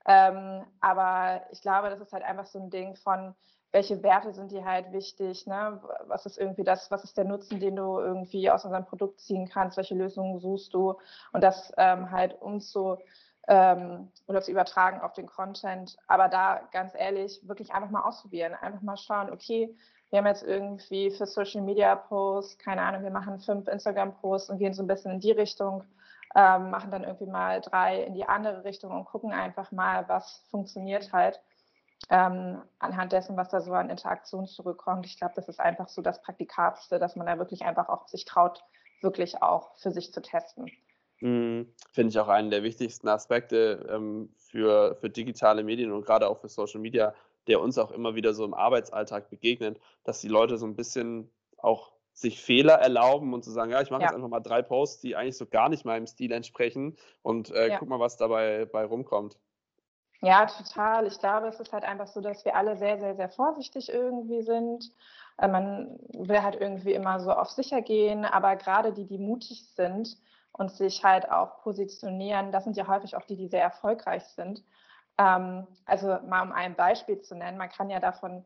Ähm, 0.06 0.64
aber 0.82 1.42
ich 1.52 1.62
glaube, 1.62 1.90
das 1.90 2.02
ist 2.02 2.14
halt 2.14 2.24
einfach 2.24 2.46
so 2.46 2.60
ein 2.60 2.70
Ding 2.70 2.96
von, 2.96 3.36
welche 3.74 4.04
Werte 4.04 4.32
sind 4.34 4.52
dir 4.52 4.64
halt 4.64 4.92
wichtig, 4.92 5.48
ne? 5.48 5.82
was 6.06 6.28
ist 6.28 6.38
irgendwie 6.38 6.64
das, 6.64 6.92
was 6.92 7.04
ist 7.04 7.18
der 7.18 7.26
Nutzen, 7.26 7.60
den 7.60 7.76
du 7.76 8.00
irgendwie 8.00 8.52
aus 8.52 8.66
unserem 8.66 8.86
Produkt 8.86 9.20
ziehen 9.20 9.50
kannst, 9.50 9.78
welche 9.78 9.96
Lösungen 9.96 10.40
suchst 10.40 10.74
du 10.76 10.96
und 11.32 11.44
das 11.44 11.74
ähm, 11.78 12.12
halt 12.12 12.40
umzu, 12.40 12.98
ähm, 13.48 14.12
oder 14.28 14.42
zu 14.42 14.52
übertragen 14.52 15.02
auf 15.02 15.14
den 15.14 15.28
Content. 15.28 15.98
Aber 16.08 16.30
da 16.30 16.62
ganz 16.72 16.94
ehrlich, 16.96 17.42
wirklich 17.44 17.74
einfach 17.74 17.90
mal 17.90 18.02
ausprobieren. 18.02 18.54
Einfach 18.54 18.82
mal 18.82 18.98
schauen, 18.98 19.32
okay, 19.32 19.76
wir 20.10 20.20
haben 20.20 20.28
jetzt 20.28 20.44
irgendwie 20.44 21.10
für 21.10 21.26
Social 21.26 21.62
Media 21.62 21.96
Posts, 21.96 22.60
keine 22.60 22.84
Ahnung, 22.84 23.02
wir 23.04 23.10
machen 23.10 23.40
fünf 23.40 23.68
Instagram 23.68 24.14
Posts 24.18 24.52
und 24.52 24.60
gehen 24.60 24.74
so 24.74 24.84
ein 24.84 24.88
bisschen 24.88 25.14
in 25.14 25.20
die 25.20 25.32
Richtung, 25.32 25.84
ähm, 26.36 26.70
machen 26.70 26.92
dann 26.92 27.04
irgendwie 27.04 27.26
mal 27.26 27.62
drei 27.62 28.04
in 28.04 28.14
die 28.14 28.28
andere 28.28 28.64
Richtung 28.64 28.92
und 28.92 29.06
gucken 29.06 29.32
einfach 29.32 29.72
mal, 29.72 30.08
was 30.08 30.46
funktioniert 30.52 31.12
halt. 31.14 31.42
Ähm, 32.10 32.62
anhand 32.80 33.12
dessen, 33.12 33.38
was 33.38 33.50
da 33.50 33.62
so 33.62 33.74
an 33.74 33.90
Interaktion 33.90 34.46
zurückkommt. 34.46 35.06
Ich 35.06 35.18
glaube, 35.18 35.34
das 35.36 35.48
ist 35.48 35.60
einfach 35.60 35.88
so 35.88 36.02
das 36.02 36.22
Praktikabelste, 36.22 37.00
dass 37.00 37.16
man 37.16 37.26
da 37.26 37.40
wirklich 37.40 37.64
einfach 37.64 37.90
auch 37.90 38.08
sich 38.08 38.26
traut, 38.26 38.64
wirklich 39.02 39.42
auch 39.42 39.76
für 39.78 39.92
sich 39.92 40.14
zu 40.14 40.22
testen. 40.22 40.70
Mhm. 41.24 41.74
Finde 41.94 42.10
ich 42.10 42.20
auch 42.20 42.28
einen 42.28 42.52
der 42.52 42.64
wichtigsten 42.64 43.08
Aspekte 43.08 43.88
ähm, 43.90 44.34
für, 44.36 44.96
für 44.96 45.10
digitale 45.10 45.64
Medien 45.64 45.94
und 45.94 46.06
gerade 46.06 46.28
auch 46.28 46.38
für 46.40 46.50
Social 46.50 46.82
Media, 46.82 47.14
der 47.48 47.62
uns 47.62 47.78
auch 47.78 47.92
immer 47.92 48.16
wieder 48.16 48.34
so 48.34 48.44
im 48.44 48.54
Arbeitsalltag 48.54 49.30
begegnet, 49.30 49.80
dass 50.04 50.20
die 50.20 50.28
Leute 50.28 50.58
so 50.58 50.66
ein 50.66 50.76
bisschen 50.76 51.32
auch 51.58 51.94
sich 52.12 52.42
Fehler 52.42 52.74
erlauben 52.74 53.34
und 53.34 53.42
zu 53.46 53.52
sagen, 53.52 53.72
ja, 53.72 53.82
ich 53.82 53.90
mache 53.90 54.02
Ja. 54.02 54.08
jetzt 54.10 54.16
einfach 54.16 54.28
mal 54.28 54.42
drei 54.42 54.62
Posts, 54.62 55.00
die 55.00 55.16
eigentlich 55.16 55.38
so 55.38 55.46
gar 55.46 55.70
nicht 55.70 55.86
meinem 55.86 56.08
Stil 56.08 56.34
entsprechen 56.34 56.98
und 57.22 57.52
äh, 57.52 57.70
Ja. 57.70 57.80
guck 57.80 57.88
mal, 57.88 58.02
was 58.02 58.18
dabei 58.18 58.66
bei 58.66 58.84
rumkommt. 58.84 59.40
Ja, 60.22 60.46
total. 60.46 61.08
Ich 61.08 61.18
glaube, 61.20 61.48
es 61.48 61.60
ist 61.60 61.72
halt 61.72 61.86
einfach 61.86 62.08
so, 62.08 62.20
dass 62.20 62.44
wir 62.44 62.56
alle 62.58 62.76
sehr, 62.76 63.00
sehr, 63.00 63.16
sehr 63.16 63.30
vorsichtig 63.30 63.88
irgendwie 63.90 64.42
sind. 64.42 64.92
Äh, 65.38 65.48
man 65.48 65.98
will 66.12 66.44
halt 66.44 66.56
irgendwie 66.60 66.94
immer 66.94 67.22
so 67.22 67.32
auf 67.32 67.50
sicher 67.50 67.82
gehen, 67.82 68.26
aber 68.26 68.58
gerade 68.58 68.92
die, 68.92 69.06
die 69.06 69.18
mutig 69.18 69.64
sind 69.74 70.18
und 70.54 70.72
sich 70.72 71.04
halt 71.04 71.30
auch 71.30 71.62
positionieren, 71.62 72.52
das 72.52 72.64
sind 72.64 72.78
ja 72.78 72.88
häufig 72.88 73.16
auch 73.16 73.26
die, 73.26 73.36
die 73.36 73.48
sehr 73.48 73.64
erfolgreich 73.64 74.24
sind. 74.26 74.64
Ähm, 75.18 75.68
also 75.86 76.08
mal 76.28 76.42
um 76.44 76.52
ein 76.52 76.76
Beispiel 76.76 77.22
zu 77.22 77.36
nennen, 77.36 77.58
man 77.58 77.70
kann 77.70 77.90
ja 77.90 78.00
davon 78.00 78.46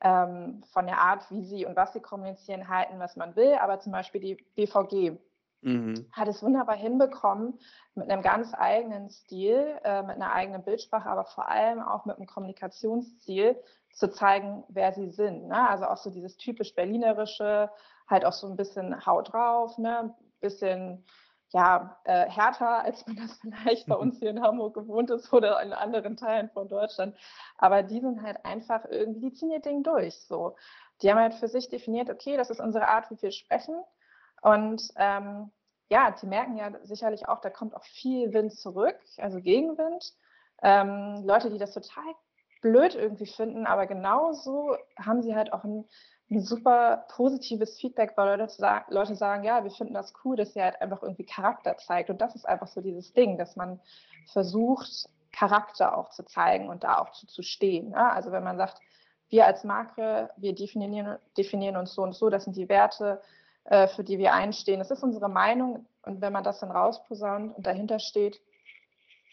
ähm, 0.00 0.64
von 0.72 0.86
der 0.86 0.98
Art, 0.98 1.30
wie 1.30 1.44
sie 1.44 1.64
und 1.64 1.76
was 1.76 1.92
sie 1.92 2.00
kommunizieren, 2.00 2.68
halten, 2.68 2.98
was 2.98 3.16
man 3.16 3.36
will, 3.36 3.54
aber 3.54 3.78
zum 3.78 3.92
Beispiel 3.92 4.20
die 4.20 4.34
BVG, 4.56 5.18
Mhm. 5.62 6.06
hat 6.12 6.26
es 6.26 6.42
wunderbar 6.42 6.76
hinbekommen, 6.76 7.58
mit 7.94 8.10
einem 8.10 8.22
ganz 8.22 8.52
eigenen 8.52 9.10
Stil, 9.10 9.78
äh, 9.84 10.02
mit 10.02 10.16
einer 10.16 10.32
eigenen 10.32 10.64
Bildsprache, 10.64 11.08
aber 11.08 11.24
vor 11.24 11.48
allem 11.48 11.80
auch 11.80 12.04
mit 12.04 12.16
einem 12.16 12.26
Kommunikationsziel 12.26 13.56
zu 13.92 14.10
zeigen, 14.10 14.64
wer 14.68 14.92
sie 14.92 15.10
sind. 15.10 15.46
Ne? 15.46 15.68
Also 15.68 15.86
auch 15.86 15.98
so 15.98 16.10
dieses 16.10 16.36
typisch 16.36 16.74
Berlinerische, 16.74 17.70
halt 18.08 18.24
auch 18.24 18.32
so 18.32 18.48
ein 18.48 18.56
bisschen 18.56 19.06
Haut 19.06 19.32
drauf, 19.32 19.78
ne? 19.78 20.14
bisschen 20.40 21.04
ja, 21.52 21.98
äh, 22.04 22.28
härter, 22.28 22.80
als 22.84 23.06
man 23.06 23.16
das 23.16 23.34
vielleicht 23.40 23.86
bei 23.86 23.94
uns 23.94 24.18
hier 24.18 24.30
in 24.30 24.42
Hamburg 24.42 24.74
gewohnt 24.74 25.10
ist 25.10 25.32
oder 25.32 25.62
in 25.62 25.72
anderen 25.72 26.16
Teilen 26.16 26.50
von 26.50 26.68
Deutschland. 26.68 27.16
Aber 27.58 27.82
die 27.82 28.00
sind 28.00 28.22
halt 28.22 28.44
einfach 28.44 28.84
irgendwie, 28.88 29.20
die 29.20 29.32
ziehen 29.32 29.50
ihr 29.50 29.60
Ding 29.60 29.82
durch. 29.82 30.20
So. 30.22 30.56
Die 31.00 31.10
haben 31.10 31.18
halt 31.18 31.34
für 31.34 31.48
sich 31.48 31.68
definiert, 31.68 32.10
okay, 32.10 32.36
das 32.36 32.50
ist 32.50 32.60
unsere 32.60 32.88
Art, 32.88 33.10
wie 33.10 33.20
wir 33.20 33.32
sprechen. 33.32 33.82
Und 34.40 34.82
ähm, 34.96 35.50
ja, 35.88 36.10
die 36.10 36.26
merken 36.26 36.56
ja 36.56 36.70
sicherlich 36.84 37.28
auch, 37.28 37.40
da 37.40 37.50
kommt 37.50 37.74
auch 37.76 37.84
viel 37.84 38.32
Wind 38.32 38.52
zurück, 38.54 38.98
also 39.18 39.40
Gegenwind. 39.40 40.14
Ähm, 40.62 41.22
Leute, 41.24 41.50
die 41.50 41.58
das 41.58 41.74
total 41.74 42.14
blöd 42.62 42.94
irgendwie 42.94 43.26
finden, 43.26 43.66
aber 43.66 43.86
genauso 43.86 44.76
haben 44.96 45.20
sie 45.22 45.34
halt 45.34 45.52
auch 45.52 45.64
ein, 45.64 45.84
ein 46.21 46.21
super 46.40 47.04
positives 47.08 47.78
Feedback, 47.78 48.12
weil 48.16 48.38
Leute, 48.38 48.52
sa- 48.52 48.84
Leute 48.88 49.14
sagen, 49.14 49.44
ja, 49.44 49.64
wir 49.64 49.70
finden 49.70 49.94
das 49.94 50.12
cool, 50.24 50.36
dass 50.36 50.52
sie 50.54 50.62
halt 50.62 50.80
einfach 50.80 51.02
irgendwie 51.02 51.24
Charakter 51.24 51.76
zeigt. 51.76 52.10
Und 52.10 52.20
das 52.20 52.34
ist 52.34 52.48
einfach 52.48 52.68
so 52.68 52.80
dieses 52.80 53.12
Ding, 53.12 53.38
dass 53.38 53.56
man 53.56 53.80
versucht, 54.32 55.08
Charakter 55.32 55.96
auch 55.96 56.10
zu 56.10 56.24
zeigen 56.24 56.68
und 56.68 56.84
da 56.84 56.98
auch 56.98 57.10
zu, 57.12 57.26
zu 57.26 57.42
stehen. 57.42 57.90
Ne? 57.90 58.12
Also 58.12 58.32
wenn 58.32 58.44
man 58.44 58.56
sagt, 58.56 58.80
wir 59.30 59.46
als 59.46 59.64
Marke, 59.64 60.30
wir 60.36 60.54
definieren, 60.54 61.18
definieren 61.36 61.76
uns 61.76 61.94
so 61.94 62.02
und 62.02 62.14
so, 62.14 62.28
das 62.28 62.44
sind 62.44 62.56
die 62.56 62.68
Werte, 62.68 63.20
äh, 63.64 63.88
für 63.88 64.04
die 64.04 64.18
wir 64.18 64.34
einstehen. 64.34 64.78
Das 64.78 64.90
ist 64.90 65.02
unsere 65.02 65.28
Meinung 65.28 65.86
und 66.02 66.20
wenn 66.20 66.32
man 66.32 66.44
das 66.44 66.60
dann 66.60 66.70
rausposaunt 66.70 67.56
und 67.56 67.66
dahinter 67.66 67.98
steht, 67.98 68.40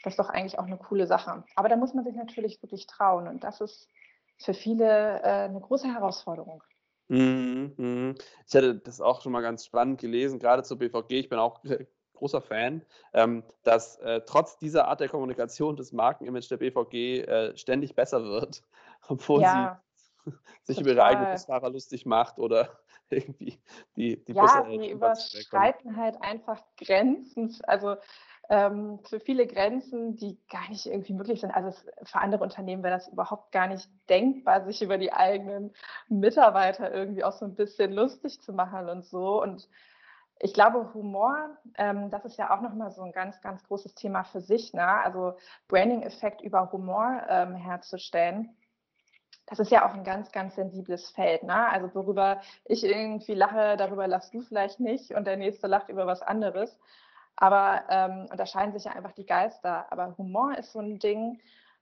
das 0.04 0.14
ist 0.14 0.20
doch 0.20 0.30
eigentlich 0.30 0.58
auch 0.58 0.66
eine 0.66 0.78
coole 0.78 1.06
Sache. 1.08 1.44
Aber 1.56 1.68
da 1.68 1.76
muss 1.76 1.94
man 1.94 2.06
sich 2.06 2.16
natürlich 2.16 2.62
wirklich 2.64 2.88
trauen 2.88 3.28
und 3.28 3.44
das 3.44 3.60
ist 3.60 3.90
für 4.38 4.54
viele 4.54 5.22
äh, 5.22 5.46
eine 5.50 5.60
große 5.60 5.94
Herausforderung. 5.94 6.64
Mhm, 7.10 7.74
mhm. 7.78 8.16
Ich 8.48 8.56
hatte 8.56 8.76
das 8.76 9.02
auch 9.02 9.22
schon 9.22 9.32
mal 9.32 9.42
ganz 9.42 9.66
spannend 9.66 10.00
gelesen, 10.00 10.40
gerade 10.40 10.64
zur 10.64 10.78
BVG. 10.78 11.12
Ich 11.20 11.30
bin 11.30 11.40
auch 11.40 11.62
großer 12.14 12.42
Fan, 12.42 12.86
ähm, 13.14 13.44
dass 13.64 13.98
äh, 14.00 14.22
trotz 14.26 14.58
dieser 14.58 14.88
Art 14.88 15.00
der 15.00 15.10
Kommunikation 15.10 15.76
das 15.76 15.92
Markenimage 15.92 16.48
der 16.50 16.58
BVG 16.58 17.22
äh, 17.22 17.58
ständig 17.58 17.96
besser 17.96 18.24
wird, 18.24 18.62
obwohl 19.08 19.42
Ja, 19.42 19.82
sie 20.26 20.34
sich 20.64 20.80
über 20.82 20.92
ihre 20.92 21.04
eigenen. 21.04 21.32
Busfahrer 21.32 21.70
lustig 21.70 22.06
macht 22.06 22.38
oder 22.40 22.80
irgendwie 23.10 23.60
die, 23.96 24.24
die 24.24 24.34
Ja, 24.34 24.42
Busse 24.44 24.68
sie 24.70 24.76
wegkommen. 24.78 24.92
überschreiten 24.92 25.96
halt 25.98 26.22
einfach 26.22 26.62
Grenzen, 26.78 27.58
also 27.64 27.96
ähm, 28.50 29.00
für 29.04 29.20
viele 29.20 29.46
Grenzen, 29.46 30.16
die 30.16 30.40
gar 30.50 30.68
nicht 30.70 30.88
irgendwie 30.88 31.14
möglich 31.14 31.40
sind. 31.40 31.52
Also 31.52 31.70
es, 31.70 32.10
für 32.10 32.20
andere 32.20 32.44
Unternehmen 32.44 32.84
wäre 32.84 32.96
das 32.96 33.08
überhaupt 33.08 33.52
gar 33.52 33.68
nicht 33.68 33.88
denkbar, 34.10 34.66
sich 34.66 34.82
über 34.82 34.98
die 34.98 35.14
eigenen 35.14 35.74
Mitarbeiter 36.08 36.92
irgendwie 36.92 37.24
auch 37.24 37.34
so 37.34 37.46
ein 37.46 37.56
bisschen 37.56 37.94
lustig 37.94 38.42
zu 38.42 38.52
machen 38.52 38.90
und 38.90 39.06
so. 39.06 39.42
Und 39.42 39.70
ich 40.40 40.54
glaube, 40.54 40.94
Humor, 40.94 41.58
ähm, 41.78 42.10
das 42.10 42.26
ist 42.26 42.38
ja 42.38 42.56
auch 42.56 42.62
nochmal 42.62 42.92
so 42.92 43.04
ein 43.04 43.12
ganz, 43.12 43.40
ganz 43.42 43.64
großes 43.66 43.94
Thema 43.94 44.24
für 44.24 44.42
sich. 44.42 44.74
Ne? 44.74 44.88
Also 44.88 45.36
Branding-Effekt 45.68 46.42
über 46.42 46.72
Humor 46.72 47.22
ähm, 47.30 47.56
herzustellen. 47.56 48.56
Das 49.46 49.60
ist 49.60 49.72
ja 49.72 49.88
auch 49.88 49.94
ein 49.94 50.04
ganz, 50.04 50.32
ganz 50.32 50.56
sensibles 50.56 51.10
Feld. 51.12 51.44
Ne? 51.44 51.56
Also 51.70 51.94
worüber 51.94 52.42
ich 52.66 52.84
irgendwie 52.84 53.34
lache, 53.34 53.78
darüber 53.78 54.08
lachst 54.08 54.34
du 54.34 54.42
vielleicht 54.42 54.80
nicht 54.80 55.12
und 55.12 55.26
der 55.26 55.38
nächste 55.38 55.68
lacht 55.68 55.90
über 55.90 56.08
was 56.08 56.22
anderes. 56.22 56.80
Aber 57.42 57.84
ähm, 57.90 58.28
unterscheiden 58.30 58.74
sich 58.74 58.84
ja 58.84 58.92
einfach 58.92 59.14
die 59.14 59.26
Geister. 59.26 59.90
Aber 59.92 60.14
Humor 60.18 60.58
ist 60.58 60.74
so 60.74 60.80
ein 60.80 61.00
Ding, 61.00 61.40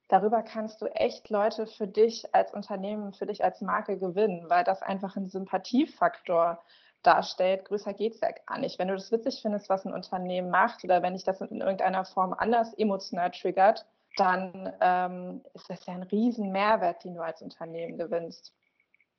darüber 0.07 0.43
kannst 0.43 0.83
du 0.83 0.85
echt 0.85 1.31
Leute 1.31 1.65
für 1.65 1.87
dich 1.87 2.33
als 2.35 2.53
Unternehmen, 2.53 3.11
für 3.13 3.25
dich 3.25 3.43
als 3.43 3.61
Marke 3.61 3.97
gewinnen, 3.97 4.45
weil 4.49 4.63
das 4.63 4.83
einfach 4.83 5.15
ein 5.15 5.29
Sympathiefaktor 5.29 6.61
darstellt. 7.01 7.65
Größer 7.65 7.93
geht 7.95 8.13
es 8.13 8.21
ja 8.21 8.29
gar 8.45 8.59
nicht. 8.59 8.77
Wenn 8.77 8.89
du 8.89 8.93
das 8.93 9.11
witzig 9.11 9.39
findest, 9.41 9.67
was 9.67 9.83
ein 9.83 9.93
Unternehmen 9.93 10.51
macht 10.51 10.83
oder 10.83 11.01
wenn 11.01 11.13
dich 11.13 11.23
das 11.23 11.41
in 11.41 11.61
irgendeiner 11.61 12.05
Form 12.05 12.33
anders 12.33 12.75
emotional 12.75 13.31
triggert, 13.31 13.87
dann 14.15 14.71
ähm, 14.79 15.41
ist 15.55 15.69
das 15.71 15.83
ja 15.87 15.93
ein 15.95 16.03
riesen 16.03 16.51
Mehrwert, 16.51 17.03
den 17.03 17.15
du 17.15 17.21
als 17.21 17.41
Unternehmen 17.41 17.97
gewinnst. 17.97 18.53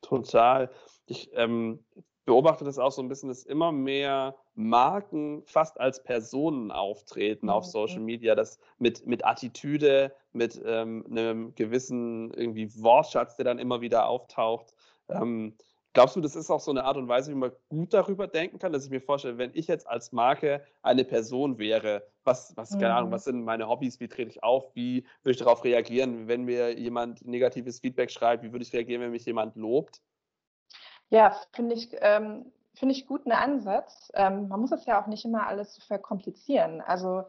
Total. 0.02 0.70
Ich 1.06 1.30
ähm, 1.34 1.84
beobachte 2.28 2.62
das 2.64 2.78
auch 2.78 2.92
so 2.92 3.00
ein 3.00 3.08
bisschen, 3.08 3.30
dass 3.30 3.42
immer 3.44 3.72
mehr 3.72 4.36
Marken 4.54 5.42
fast 5.46 5.80
als 5.80 6.02
Personen 6.02 6.70
auftreten 6.70 7.48
auf 7.48 7.64
Mhm. 7.64 7.72
Social 7.72 8.02
Media, 8.02 8.34
das 8.34 8.58
mit, 8.78 9.06
mit 9.06 9.24
Attitüde, 9.24 10.14
mit 10.32 10.60
ähm, 10.62 11.06
einem 11.10 11.54
gewissen 11.54 12.30
irgendwie 12.34 12.70
Wortschatz, 12.82 13.36
der 13.36 13.46
dann 13.46 13.58
immer 13.58 13.80
wieder 13.80 14.08
auftaucht. 14.08 14.74
Ähm, 15.08 15.56
glaubst 15.94 16.16
du, 16.16 16.20
das 16.20 16.36
ist 16.36 16.50
auch 16.50 16.60
so 16.60 16.70
eine 16.70 16.84
Art 16.84 16.98
und 16.98 17.08
Weise, 17.08 17.30
wie 17.30 17.36
man 17.36 17.52
gut 17.70 17.94
darüber 17.94 18.26
denken 18.26 18.58
kann, 18.58 18.72
dass 18.74 18.84
ich 18.84 18.90
mir 18.90 19.00
vorstelle, 19.00 19.38
wenn 19.38 19.52
ich 19.54 19.66
jetzt 19.66 19.88
als 19.88 20.12
Marke 20.12 20.62
eine 20.82 21.04
Person 21.06 21.56
wäre, 21.58 22.08
was, 22.24 22.52
was, 22.56 22.76
keine 22.76 22.94
Ahnung, 22.94 23.10
Mhm. 23.10 23.12
was 23.12 23.24
sind 23.24 23.42
meine 23.42 23.68
Hobbys, 23.68 24.00
wie 24.00 24.08
trete 24.08 24.30
ich 24.30 24.42
auf, 24.42 24.74
wie 24.74 25.06
würde 25.22 25.30
ich 25.32 25.38
darauf 25.38 25.64
reagieren, 25.64 26.28
wenn 26.28 26.42
mir 26.44 26.78
jemand 26.78 27.24
negatives 27.24 27.80
Feedback 27.80 28.10
schreibt, 28.10 28.42
wie 28.44 28.52
würde 28.52 28.64
ich 28.64 28.72
reagieren, 28.74 29.00
wenn 29.00 29.12
mich 29.12 29.24
jemand 29.24 29.56
lobt? 29.56 30.02
Ja, 31.10 31.36
finde 31.52 31.74
ich, 31.74 31.90
ähm, 32.00 32.52
finde 32.74 32.94
ich 32.94 33.06
guten 33.06 33.32
Ansatz. 33.32 34.10
Ähm, 34.14 34.48
man 34.48 34.60
muss 34.60 34.72
es 34.72 34.86
ja 34.86 35.00
auch 35.02 35.06
nicht 35.06 35.24
immer 35.24 35.46
alles 35.46 35.74
so 35.74 35.80
verkomplizieren. 35.82 36.80
Also 36.80 37.24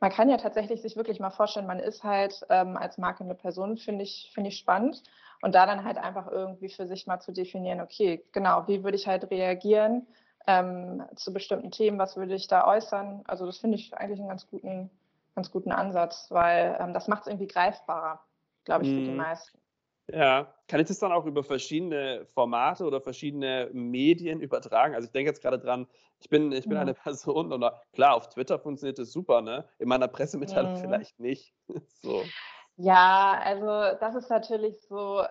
man 0.00 0.10
kann 0.10 0.28
ja 0.28 0.36
tatsächlich 0.36 0.82
sich 0.82 0.96
wirklich 0.96 1.20
mal 1.20 1.30
vorstellen, 1.30 1.66
man 1.66 1.80
ist 1.80 2.04
halt 2.04 2.46
ähm, 2.50 2.76
als 2.76 2.98
Marke 2.98 3.24
eine 3.24 3.34
Person, 3.34 3.76
finde 3.78 4.04
ich, 4.04 4.30
finde 4.34 4.48
ich 4.50 4.58
spannend. 4.58 5.02
Und 5.42 5.54
da 5.54 5.66
dann 5.66 5.84
halt 5.84 5.98
einfach 5.98 6.28
irgendwie 6.30 6.68
für 6.68 6.86
sich 6.86 7.06
mal 7.06 7.20
zu 7.20 7.32
definieren, 7.32 7.80
okay, 7.80 8.24
genau, 8.32 8.66
wie 8.68 8.84
würde 8.84 8.96
ich 8.96 9.06
halt 9.06 9.30
reagieren 9.30 10.06
ähm, 10.46 11.04
zu 11.16 11.32
bestimmten 11.32 11.70
Themen, 11.70 11.98
was 11.98 12.16
würde 12.16 12.34
ich 12.34 12.48
da 12.48 12.66
äußern? 12.66 13.22
Also 13.26 13.46
das 13.46 13.58
finde 13.58 13.76
ich 13.76 13.96
eigentlich 13.96 14.18
einen 14.20 14.28
ganz 14.28 14.48
guten, 14.48 14.90
ganz 15.34 15.50
guten 15.50 15.72
Ansatz, 15.72 16.26
weil 16.30 16.76
ähm, 16.80 16.92
das 16.94 17.08
macht 17.08 17.22
es 17.22 17.28
irgendwie 17.28 17.46
greifbarer, 17.46 18.20
glaube 18.64 18.82
ich, 18.84 18.94
für 18.94 19.02
die 19.02 19.10
Mhm. 19.10 19.16
meisten. 19.16 19.58
Ja, 20.10 20.54
kann 20.68 20.80
ich 20.80 20.88
das 20.88 20.98
dann 20.98 21.12
auch 21.12 21.26
über 21.26 21.44
verschiedene 21.44 22.26
Formate 22.32 22.84
oder 22.84 23.00
verschiedene 23.00 23.68
Medien 23.72 24.40
übertragen? 24.40 24.94
Also 24.94 25.06
ich 25.06 25.12
denke 25.12 25.30
jetzt 25.30 25.42
gerade 25.42 25.58
dran, 25.58 25.86
ich 26.20 26.28
bin, 26.28 26.50
ich 26.52 26.66
bin 26.66 26.76
Mhm. 26.76 26.82
eine 26.82 26.94
Person 26.94 27.52
oder 27.52 27.82
klar, 27.92 28.14
auf 28.14 28.28
Twitter 28.28 28.58
funktioniert 28.58 28.98
das 28.98 29.12
super, 29.12 29.42
ne? 29.42 29.68
In 29.78 29.88
meiner 29.88 30.08
Pressemitteilung 30.08 30.70
Mhm. 30.70 30.80
vielleicht 30.80 31.18
nicht. 31.20 31.54
So. 32.02 32.24
Ja, 32.76 33.40
also 33.42 33.98
das 33.98 34.14
ist 34.14 34.30
natürlich 34.30 34.80
so 34.82 35.24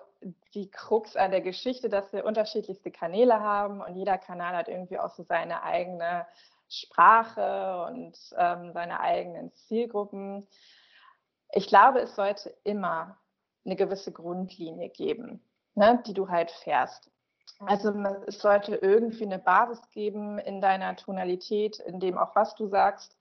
die 0.52 0.70
Krux 0.70 1.16
an 1.16 1.30
der 1.30 1.40
Geschichte, 1.40 1.88
dass 1.88 2.12
wir 2.12 2.26
unterschiedlichste 2.26 2.90
Kanäle 2.90 3.40
haben 3.40 3.80
und 3.80 3.96
jeder 3.96 4.18
Kanal 4.18 4.54
hat 4.54 4.68
irgendwie 4.68 4.98
auch 4.98 5.08
so 5.10 5.22
seine 5.22 5.62
eigene 5.62 6.26
Sprache 6.68 7.86
und 7.88 8.18
ähm, 8.36 8.72
seine 8.74 9.00
eigenen 9.00 9.50
Zielgruppen. 9.54 10.46
Ich 11.52 11.68
glaube, 11.68 12.00
es 12.00 12.14
sollte 12.14 12.50
immer 12.64 13.18
eine 13.64 13.76
gewisse 13.76 14.12
Grundlinie 14.12 14.88
geben, 14.88 15.42
ne, 15.74 16.02
die 16.06 16.14
du 16.14 16.28
halt 16.28 16.50
fährst. 16.50 17.10
Also 17.60 17.90
es 18.26 18.38
sollte 18.38 18.76
irgendwie 18.76 19.24
eine 19.24 19.38
Basis 19.38 19.80
geben 19.90 20.38
in 20.38 20.60
deiner 20.60 20.94
Tonalität, 20.96 21.78
in 21.80 21.98
dem 21.98 22.16
auch 22.16 22.36
was 22.36 22.54
du 22.54 22.68
sagst, 22.68 23.16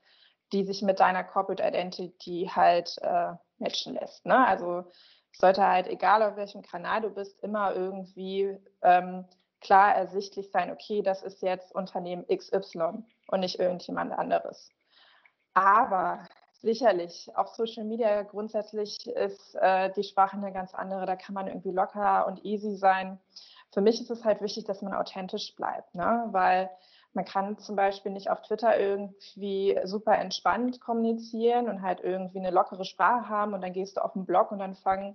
die 0.51 0.63
sich 0.63 0.81
mit 0.81 0.99
deiner 0.99 1.23
Corporate 1.23 1.63
Identity 1.63 2.49
halt 2.53 2.97
äh, 3.01 3.33
matchen 3.57 3.95
lässt. 3.95 4.25
Ne? 4.25 4.45
Also 4.45 4.85
es 5.33 5.39
sollte 5.39 5.65
halt, 5.65 5.87
egal 5.87 6.23
auf 6.23 6.35
welchem 6.35 6.61
Kanal 6.61 7.01
du 7.01 7.09
bist, 7.09 7.39
immer 7.43 7.75
irgendwie 7.75 8.57
ähm, 8.81 9.25
klar 9.61 9.95
ersichtlich 9.95 10.51
sein, 10.51 10.71
okay, 10.71 11.01
das 11.01 11.23
ist 11.23 11.41
jetzt 11.41 11.73
Unternehmen 11.73 12.25
XY 12.27 13.03
und 13.27 13.39
nicht 13.39 13.59
irgendjemand 13.59 14.13
anderes. 14.13 14.69
Aber 15.53 16.23
sicherlich, 16.67 17.29
auf 17.35 17.47
Social 17.55 17.85
Media 17.85 18.23
grundsätzlich 18.23 18.97
ist 19.07 19.55
äh, 19.55 19.89
die 19.93 20.03
Sprache 20.03 20.35
eine 20.35 20.51
ganz 20.51 20.73
andere. 20.73 21.05
Da 21.05 21.15
kann 21.15 21.33
man 21.33 21.47
irgendwie 21.47 21.71
locker 21.71 22.27
und 22.27 22.43
easy 22.43 22.75
sein. 22.75 23.19
für 23.71 23.81
mich 23.81 24.01
ist 24.01 24.11
es 24.11 24.25
halt 24.25 24.41
wichtig, 24.41 24.65
dass 24.65 24.81
man 24.81 24.93
authentisch 24.93 25.55
bleibt, 25.55 25.95
ne? 25.95 26.27
weil 26.31 26.69
man 27.13 27.25
kann 27.25 27.57
zum 27.57 27.75
Beispiel 27.75 28.11
nicht 28.11 28.29
auf 28.29 28.41
Twitter 28.41 28.77
irgendwie 28.77 29.79
super 29.85 30.17
entspannt 30.17 30.81
kommunizieren 30.81 31.69
und 31.69 31.81
halt 31.81 32.01
irgendwie 32.01 32.39
eine 32.39 32.51
lockere 32.51 32.85
Sprache 32.85 33.29
haben 33.29 33.53
und 33.53 33.61
dann 33.61 33.73
gehst 33.73 33.95
du 33.95 34.03
auf 34.03 34.13
den 34.13 34.25
Blog 34.25 34.51
und 34.51 34.59
dann 34.59 34.75
fang, 34.75 35.13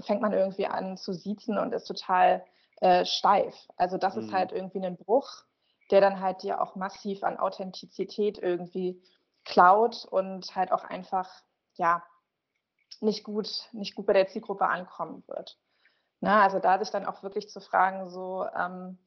fängt 0.00 0.22
man 0.22 0.32
irgendwie 0.32 0.66
an 0.66 0.96
zu 0.96 1.12
siezen 1.12 1.58
und 1.58 1.74
ist 1.74 1.84
total 1.84 2.42
äh, 2.80 3.04
steif. 3.04 3.54
Also 3.76 3.98
das 3.98 4.16
mhm. 4.16 4.22
ist 4.22 4.32
halt 4.32 4.52
irgendwie 4.52 4.84
ein 4.84 4.96
Bruch, 4.96 5.44
der 5.90 6.00
dann 6.00 6.20
halt 6.20 6.42
dir 6.42 6.60
auch 6.60 6.74
massiv 6.74 7.22
an 7.22 7.38
Authentizität 7.38 8.38
irgendwie 8.38 9.02
klaut 9.46 10.04
und 10.04 10.54
halt 10.54 10.72
auch 10.72 10.84
einfach, 10.84 11.30
ja, 11.74 12.02
nicht 13.00 13.24
gut, 13.24 13.68
nicht 13.72 13.94
gut 13.94 14.06
bei 14.06 14.12
der 14.12 14.28
Zielgruppe 14.28 14.66
ankommen 14.68 15.22
wird. 15.26 15.58
Na, 16.20 16.42
also 16.42 16.58
da 16.58 16.78
sich 16.78 16.90
dann 16.90 17.06
auch 17.06 17.22
wirklich 17.22 17.48
zu 17.48 17.60
fragen, 17.60 18.10
so, 18.10 18.46
ähm, 18.58 18.98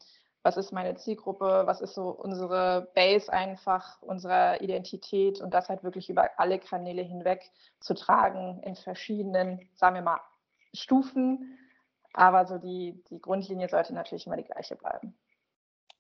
was 0.42 0.58
ist 0.58 0.72
meine 0.72 0.96
Zielgruppe, 0.96 1.64
was 1.66 1.82
ist 1.82 1.94
so 1.96 2.10
unsere 2.10 2.90
Base 2.96 3.32
einfach, 3.32 4.02
unserer 4.02 4.62
Identität 4.62 5.42
und 5.42 5.54
das 5.54 5.70
halt 5.70 5.84
wirklich 5.84 6.10
über 6.10 6.30
alle 6.40 6.60
Kanäle 6.60 7.02
hinweg 7.02 7.52
zu 7.80 7.94
tragen 7.94 8.62
in 8.64 8.76
verschiedenen, 8.76 9.70
sagen 9.76 9.96
wir 9.96 10.02
mal, 10.02 10.22
Stufen. 10.74 11.58
Aber 12.14 12.46
so 12.46 12.58
die, 12.58 13.04
die 13.10 13.20
Grundlinie 13.20 13.68
sollte 13.70 13.94
natürlich 13.94 14.28
immer 14.28 14.38
die 14.38 14.44
gleiche 14.44 14.76
bleiben. 14.76 15.18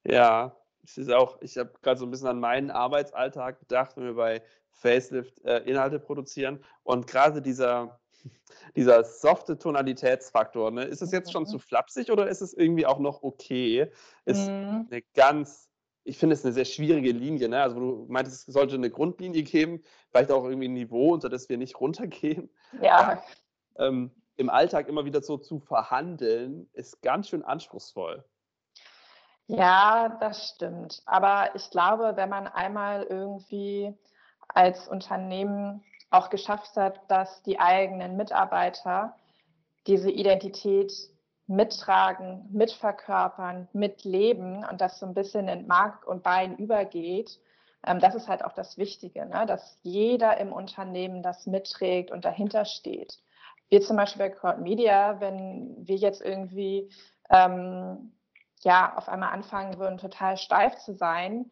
Ja, 0.04 0.56
es 0.84 0.98
ist 0.98 1.12
auch, 1.12 1.38
ich 1.42 1.58
habe 1.58 1.72
gerade 1.82 2.00
so 2.00 2.06
ein 2.06 2.12
bisschen 2.12 2.28
an 2.28 2.40
meinen 2.40 2.72
Arbeitsalltag 2.72 3.60
gedacht, 3.60 3.96
wenn 3.96 4.06
wir 4.06 4.16
bei 4.16 4.42
Facelift 4.72 5.44
äh, 5.46 5.60
Inhalte 5.60 6.00
produzieren 6.00 6.64
und 6.84 7.08
gerade 7.08 7.42
dieser, 7.42 8.00
dieser 8.76 9.04
softe 9.04 9.58
Tonalitätsfaktor, 9.58 10.72
ne, 10.72 10.84
ist 10.84 11.02
es 11.02 11.12
jetzt 11.12 11.32
schon 11.32 11.44
mhm. 11.44 11.48
zu 11.48 11.60
flapsig 11.60 12.12
oder 12.12 12.28
ist 12.28 12.42
es 12.42 12.54
irgendwie 12.54 12.86
auch 12.86 13.00
noch 13.00 13.24
okay? 13.24 13.92
Ist 14.26 14.48
mhm. 14.48 14.88
eine 14.90 15.02
ganz, 15.14 15.70
ich 16.04 16.18
finde 16.18 16.34
es 16.34 16.46
eine 16.46 16.54
sehr 16.54 16.66
schwierige 16.66 17.12
Linie. 17.12 17.50
Ne? 17.50 17.62
Also 17.62 17.80
du 17.80 18.06
meintest, 18.10 18.48
es 18.48 18.54
sollte 18.54 18.76
eine 18.76 18.90
Grundlinie 18.90 19.44
geben, 19.44 19.82
vielleicht 20.10 20.32
auch 20.32 20.46
irgendwie 20.46 20.70
ein 20.70 20.74
Niveau, 20.74 21.14
unter 21.14 21.30
das 21.30 21.50
wir 21.50 21.58
nicht 21.58 21.80
runtergehen. 21.80 22.50
Ja. 22.82 23.22
Ähm, 23.78 24.12
Im 24.38 24.50
Alltag 24.50 24.88
immer 24.88 25.06
wieder 25.06 25.22
so 25.22 25.38
zu 25.38 25.60
verhandeln, 25.60 26.70
ist 26.74 27.02
ganz 27.02 27.28
schön 27.28 27.44
anspruchsvoll. 27.44 28.24
Ja, 29.50 30.10
das 30.20 30.50
stimmt. 30.50 31.02
Aber 31.08 31.56
ich 31.56 31.72
glaube, 31.72 32.12
wenn 32.16 32.30
man 32.30 32.48
einmal 32.48 33.02
irgendwie 33.04 33.92
als 34.48 34.88
Unternehmen 34.88 35.84
auch 36.12 36.30
geschafft 36.30 36.76
hat, 36.76 37.02
dass 37.10 37.42
die 37.44 37.60
eigenen 37.60 38.16
Mitarbeiter 38.16 39.16
diese 39.88 40.12
Identität 40.12 40.94
mittragen, 41.48 42.48
mitverkörpern, 42.52 43.68
mitleben 43.74 44.64
und 44.70 44.82
das 44.82 45.00
so 45.00 45.08
ein 45.08 45.16
bisschen 45.16 45.48
in 45.48 45.66
Mark 45.66 46.06
und 46.08 46.22
Bein 46.22 46.56
übergeht, 46.58 47.40
ähm, 47.88 48.00
das 48.00 48.14
ist 48.14 48.28
halt 48.28 48.46
auch 48.46 48.54
das 48.54 48.78
Wichtige, 48.78 49.26
ne? 49.26 49.48
dass 49.48 49.80
jeder 49.82 50.38
im 50.38 50.54
Unternehmen 50.54 51.24
das 51.24 51.48
mitträgt 51.48 52.12
und 52.12 52.24
dahinter 52.24 52.66
steht. 52.66 53.18
Wir 53.70 53.82
zum 53.82 53.98
Beispiel 53.98 54.30
bei 54.30 54.30
Crowd 54.30 54.62
Media, 54.62 55.20
wenn 55.20 55.76
wir 55.88 55.96
jetzt 55.96 56.22
irgendwie 56.22 56.92
ähm, 57.32 58.12
ja, 58.62 58.96
auf 58.96 59.10
einmal 59.10 59.32
anfangen 59.32 59.78
würden, 59.80 59.98
total 59.98 60.38
steif 60.38 60.78
zu 60.78 60.94
sein, 60.94 61.50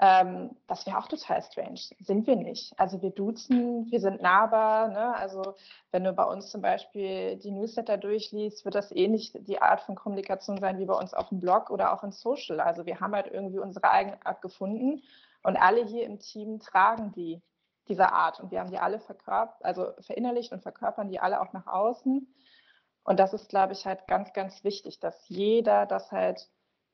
ähm, 0.00 0.50
das 0.68 0.86
wäre 0.86 0.98
auch 0.98 1.08
total 1.08 1.42
strange. 1.42 1.80
Sind 1.98 2.26
wir 2.28 2.36
nicht. 2.36 2.72
Also 2.78 3.02
wir 3.02 3.10
duzen, 3.10 3.90
wir 3.90 3.98
sind 4.00 4.22
nahbar. 4.22 4.88
Ne? 4.88 5.14
Also 5.16 5.54
wenn 5.90 6.04
du 6.04 6.12
bei 6.12 6.22
uns 6.22 6.50
zum 6.50 6.62
Beispiel 6.62 7.36
die 7.36 7.50
Newsletter 7.50 7.96
durchliest, 7.96 8.64
wird 8.64 8.76
das 8.76 8.92
eh 8.92 9.08
die 9.08 9.60
Art 9.60 9.80
von 9.80 9.96
Kommunikation 9.96 10.58
sein 10.58 10.78
wie 10.78 10.86
bei 10.86 10.94
uns 10.94 11.14
auf 11.14 11.30
dem 11.30 11.40
Blog 11.40 11.70
oder 11.70 11.92
auch 11.92 12.04
in 12.04 12.12
Social. 12.12 12.60
Also 12.60 12.86
wir 12.86 13.00
haben 13.00 13.14
halt 13.14 13.26
irgendwie 13.26 13.58
unsere 13.58 13.90
eigene 13.90 14.24
Art 14.24 14.40
gefunden 14.40 15.02
und 15.42 15.56
alle 15.56 15.84
hier 15.84 16.06
im 16.06 16.20
Team 16.20 16.60
tragen 16.60 17.12
die 17.12 17.42
dieser 17.88 18.12
Art 18.12 18.38
und 18.38 18.50
wir 18.50 18.60
haben 18.60 18.70
die 18.70 18.78
alle 18.78 19.00
also 19.62 19.92
verinnerlicht 20.00 20.52
und 20.52 20.62
verkörpern 20.62 21.08
die 21.08 21.20
alle 21.20 21.40
auch 21.40 21.52
nach 21.52 21.66
außen. 21.66 22.32
Und 23.02 23.18
das 23.18 23.32
ist, 23.32 23.48
glaube 23.48 23.72
ich, 23.72 23.86
halt 23.86 24.06
ganz, 24.06 24.32
ganz 24.34 24.62
wichtig, 24.62 25.00
dass 25.00 25.28
jeder 25.28 25.86
das 25.86 26.12
halt 26.12 26.50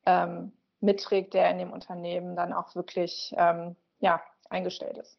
ähm, 0.06 0.52
mitträgt, 0.80 1.34
der 1.34 1.50
in 1.50 1.58
dem 1.58 1.72
Unternehmen 1.72 2.36
dann 2.36 2.52
auch 2.52 2.74
wirklich 2.74 3.34
ähm, 3.36 3.76
ja, 4.00 4.20
eingestellt 4.50 4.98
ist. 4.98 5.18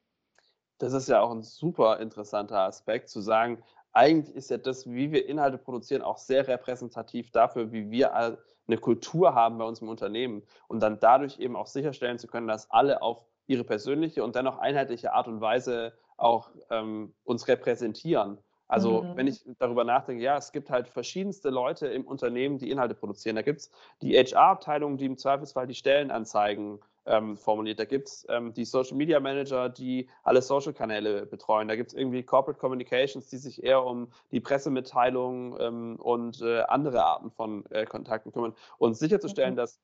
Das 0.78 0.93
ist 0.93 1.08
ja 1.08 1.21
auch 1.21 1.32
ein 1.32 1.43
super 1.43 2.00
interessanter 2.00 2.60
Aspekt, 2.60 3.10
zu 3.10 3.21
sagen, 3.21 3.63
eigentlich 3.93 4.36
ist 4.36 4.50
ja 4.50 4.58
das, 4.58 4.89
wie 4.91 5.12
wir 5.12 5.28
Inhalte 5.28 5.58
produzieren, 5.58 6.02
auch 6.02 6.17
sehr 6.17 6.48
repräsentativ 6.48 7.32
dafür, 7.32 7.71
wie 7.71 7.89
wir 7.89 8.13
eine 8.13 8.78
Kultur 8.78 9.34
haben 9.34 9.58
bei 9.58 9.63
uns 9.63 9.82
im 9.82 9.88
Unternehmen 9.88 10.43
und 10.67 10.82
dann 10.82 11.00
dadurch 11.00 11.39
eben 11.39 11.56
auch 11.56 11.67
sicherstellen 11.67 12.19
zu 12.19 12.28
können, 12.28 12.48
dass 12.48 12.69
alle 12.69 13.02
auf 13.02 13.21
ihre 13.48 13.63
persönliche 13.63 14.24
und 14.24 14.36
dennoch 14.36 14.58
einheitliche 14.58 15.13
Art 15.13 15.28
und 15.28 15.39
Weise 15.39 15.93
auch 16.17 16.50
ähm, 16.69 17.13
uns 17.24 17.48
repräsentieren. 17.48 18.38
Also 18.67 19.04
mhm. 19.04 19.15
wenn 19.15 19.28
ich 19.28 19.45
darüber 19.60 19.84
nachdenke, 19.84 20.23
ja, 20.23 20.38
es 20.38 20.51
gibt 20.51 20.69
halt 20.69 20.88
verschiedenste 20.88 21.49
Leute 21.49 21.88
im 21.88 22.06
Unternehmen, 22.06 22.58
die 22.58 22.71
Inhalte 22.71 22.95
produzieren. 22.95 23.36
Da 23.36 23.41
gibt 23.41 23.62
es 23.62 23.71
die 24.01 24.15
HR-Abteilung, 24.15 24.97
die 24.97 25.06
im 25.06 25.17
Zweifelsfall 25.17 25.67
die 25.67 25.75
Stellenanzeigen 25.75 26.80
ähm, 27.06 27.38
formuliert. 27.38 27.80
Da 27.80 27.86
gibt 27.86 28.08
es 28.08 28.25
ähm, 28.30 28.54
die 28.54 28.65
Social 28.65 28.97
Media 28.97 29.19
Manager, 29.19 29.69
die 29.69 30.10
alle 30.23 30.41
Social-Kanäle 30.41 31.25
betreuen. 31.28 31.67
Da 31.67 31.75
gibt 31.75 31.91
es 31.91 31.93
irgendwie 31.93 32.23
Corporate 32.23 32.60
Communications, 32.60 33.28
die 33.30 33.38
sich 33.38 33.63
eher 33.63 33.84
um 33.86 34.08
die 34.32 34.39
Pressemitteilung 34.39 35.60
ähm, 35.60 35.95
und 35.97 36.41
äh, 36.41 36.62
andere 36.62 37.04
Arten 37.06 37.30
von 37.30 37.65
äh, 37.69 37.86
Kontakten 37.86 38.32
kümmern. 38.32 38.54
Und 38.78 38.97
sicherzustellen, 38.97 39.54
mhm. 39.54 39.58
dass 39.58 39.80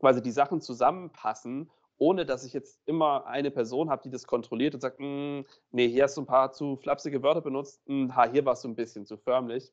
quasi 0.00 0.22
die 0.22 0.30
Sachen 0.30 0.60
zusammenpassen 0.60 1.70
ohne 1.98 2.24
dass 2.24 2.44
ich 2.44 2.52
jetzt 2.52 2.80
immer 2.86 3.26
eine 3.26 3.50
Person 3.50 3.90
habe, 3.90 4.02
die 4.02 4.10
das 4.10 4.26
kontrolliert 4.26 4.74
und 4.74 4.80
sagt, 4.80 4.98
hm, 4.98 5.44
nee, 5.70 5.88
hier 5.88 6.04
hast 6.04 6.16
du 6.16 6.22
ein 6.22 6.26
paar 6.26 6.52
zu 6.52 6.76
flapsige 6.76 7.22
Wörter 7.22 7.40
benutzt, 7.40 7.82
hm, 7.86 8.14
ha, 8.14 8.28
hier 8.30 8.44
warst 8.44 8.64
du 8.64 8.68
ein 8.68 8.76
bisschen 8.76 9.04
zu 9.04 9.16
förmlich. 9.16 9.72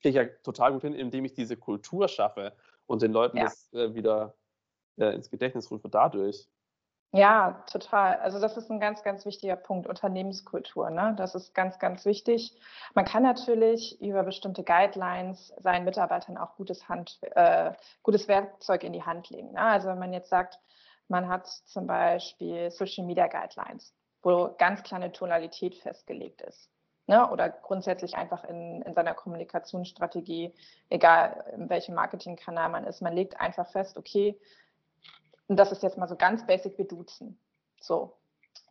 Kriege 0.00 0.08
ich 0.08 0.26
ja 0.26 0.36
total 0.44 0.72
gut 0.72 0.82
hin, 0.82 0.94
indem 0.94 1.24
ich 1.24 1.32
diese 1.32 1.56
Kultur 1.56 2.06
schaffe 2.08 2.54
und 2.86 3.02
den 3.02 3.12
Leuten 3.12 3.38
ja. 3.38 3.44
das 3.44 3.72
äh, 3.72 3.94
wieder 3.94 4.34
äh, 4.96 5.14
ins 5.14 5.30
Gedächtnis 5.30 5.70
rufe 5.70 5.88
dadurch. 5.88 6.48
Ja, 7.12 7.64
total. 7.70 8.16
Also 8.18 8.38
das 8.38 8.58
ist 8.58 8.70
ein 8.70 8.80
ganz, 8.80 9.02
ganz 9.02 9.24
wichtiger 9.24 9.56
Punkt, 9.56 9.86
Unternehmenskultur. 9.88 10.90
Ne? 10.90 11.14
Das 11.16 11.34
ist 11.34 11.54
ganz, 11.54 11.78
ganz 11.78 12.04
wichtig. 12.04 12.60
Man 12.94 13.06
kann 13.06 13.22
natürlich 13.22 13.98
über 14.02 14.24
bestimmte 14.24 14.62
Guidelines 14.62 15.54
seinen 15.58 15.86
Mitarbeitern 15.86 16.36
auch 16.36 16.56
gutes, 16.56 16.86
Hand, 16.90 17.18
äh, 17.22 17.72
gutes 18.02 18.28
Werkzeug 18.28 18.84
in 18.84 18.92
die 18.92 19.04
Hand 19.04 19.30
legen. 19.30 19.52
Ne? 19.52 19.60
Also 19.60 19.88
wenn 19.88 19.98
man 19.98 20.12
jetzt 20.12 20.28
sagt, 20.28 20.60
man 21.08 21.28
hat 21.28 21.46
zum 21.46 21.86
Beispiel 21.86 22.70
Social 22.70 23.04
Media 23.04 23.26
Guidelines, 23.26 23.94
wo 24.22 24.54
ganz 24.58 24.82
kleine 24.82 25.12
Tonalität 25.12 25.74
festgelegt 25.76 26.42
ist. 26.42 26.70
Ne? 27.06 27.28
Oder 27.30 27.48
grundsätzlich 27.48 28.16
einfach 28.16 28.44
in, 28.44 28.82
in 28.82 28.92
seiner 28.92 29.14
Kommunikationsstrategie, 29.14 30.54
egal 30.90 31.44
in 31.54 31.70
welchem 31.70 31.94
Marketingkanal 31.94 32.68
man 32.68 32.84
ist, 32.84 33.00
man 33.00 33.14
legt 33.14 33.40
einfach 33.40 33.66
fest, 33.70 33.96
okay, 33.96 34.38
und 35.46 35.56
das 35.56 35.72
ist 35.72 35.82
jetzt 35.82 35.96
mal 35.96 36.08
so 36.08 36.16
ganz 36.16 36.46
basic, 36.46 36.76
wir 36.76 36.86
duzen. 36.86 37.38
So. 37.80 38.14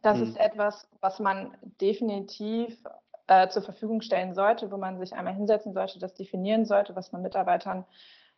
Das 0.04 0.18
mhm. 0.18 0.24
ist 0.24 0.38
etwas, 0.38 0.88
was 1.02 1.20
man 1.20 1.58
definitiv 1.82 2.78
äh, 3.26 3.50
zur 3.50 3.64
Verfügung 3.64 4.02
stellen 4.02 4.36
sollte, 4.36 4.72
wo 4.72 4.78
man 4.78 5.00
sich 5.00 5.14
einmal 5.14 5.34
hinsetzen 5.34 5.74
sollte, 5.74 5.98
das 5.98 6.14
definieren 6.14 6.66
sollte, 6.66 6.96
was 6.96 7.12
man 7.12 7.24
Mitarbeitern 7.24 7.86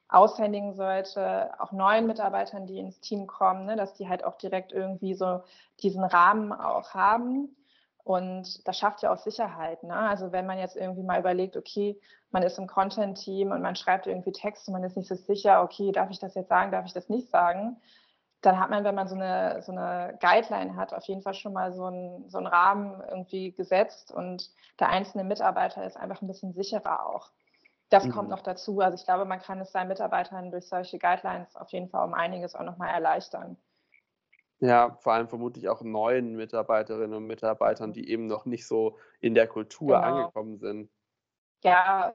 aushändigen 0.10 0.74
sollte, 0.74 1.52
auch 1.60 1.72
neuen 1.72 2.08
Mitarbeitern, 2.08 2.66
die 2.66 2.80
ins 2.80 3.00
Team 3.00 3.28
kommen, 3.28 3.66
ne, 3.66 3.76
dass 3.76 3.94
die 3.94 4.10
halt 4.10 4.24
auch 4.24 4.36
direkt 4.38 4.72
irgendwie 4.72 5.14
so 5.14 5.44
diesen 5.82 6.04
Rahmen 6.04 6.52
auch 6.52 6.94
haben. 6.94 7.56
Und 8.04 8.68
das 8.68 8.80
schafft 8.80 9.04
ja 9.04 9.14
auch 9.14 9.18
Sicherheit. 9.18 9.84
Ne? 9.84 9.96
Also 9.96 10.32
wenn 10.32 10.48
man 10.48 10.58
jetzt 10.58 10.76
irgendwie 10.76 11.04
mal 11.04 11.20
überlegt, 11.20 11.56
okay, 11.56 12.00
man 12.32 12.42
ist 12.42 12.58
im 12.58 12.66
Content-Team 12.66 13.52
und 13.52 13.62
man 13.62 13.76
schreibt 13.76 14.08
irgendwie 14.08 14.32
Texte, 14.32 14.72
man 14.72 14.84
ist 14.84 14.98
nicht 14.98 15.08
so 15.08 15.16
sicher, 15.16 15.62
okay, 15.62 15.92
darf 15.92 16.10
ich 16.10 16.20
das 16.20 16.34
jetzt 16.34 16.50
sagen, 16.50 16.72
darf 16.72 16.86
ich 16.86 16.94
das 16.94 17.10
nicht 17.10 17.30
sagen, 17.30 17.78
dann 18.42 18.60
hat 18.60 18.70
man, 18.70 18.84
wenn 18.84 18.96
man 18.96 19.08
so 19.08 19.16
eine, 19.16 19.62
so 19.62 19.72
eine 19.72 20.18
Guideline 20.22 20.76
hat, 20.76 20.94
auf 20.94 21.04
jeden 21.06 21.22
Fall 21.22 21.34
schon 21.34 21.54
mal 21.54 21.74
so, 21.74 21.86
ein, 21.88 22.30
so 22.30 22.38
einen 22.38 22.48
Rahmen 22.48 23.02
irgendwie 23.10 23.52
gesetzt 23.52 24.12
und 24.12 24.50
der 24.80 24.90
einzelne 24.90 25.24
Mitarbeiter 25.24 25.86
ist 25.86 25.98
einfach 25.98 26.22
ein 26.22 26.28
bisschen 26.28 26.54
sicherer 26.54 27.06
auch. 27.06 27.32
Das 27.90 28.06
mhm. 28.06 28.12
kommt 28.12 28.30
noch 28.30 28.42
dazu. 28.42 28.80
Also 28.80 28.96
ich 28.96 29.06
glaube, 29.06 29.26
man 29.26 29.40
kann 29.40 29.60
es 29.60 29.72
seinen 29.72 29.88
Mitarbeitern 29.88 30.52
durch 30.52 30.68
solche 30.68 31.00
Guidelines 31.00 31.56
auf 31.56 31.70
jeden 31.72 31.90
Fall 31.90 32.06
um 32.06 32.14
einiges 32.14 32.56
auch 32.56 32.64
nochmal 32.64 32.90
erleichtern. 32.90 33.58
Ja, 34.60 34.98
vor 35.00 35.14
allem 35.14 35.30
vermutlich 35.30 35.70
auch 35.70 35.82
neuen 35.82 36.36
Mitarbeiterinnen 36.36 37.16
und 37.16 37.28
Mitarbeitern, 37.28 37.94
die 37.94 38.10
eben 38.10 38.28
noch 38.28 38.46
nicht 38.46 38.68
so 38.68 38.98
in 39.22 39.34
der 39.34 39.48
Kultur 39.48 39.96
genau. 39.96 40.02
angekommen 40.02 40.58
sind. 40.58 40.92
Ja, 41.62 42.14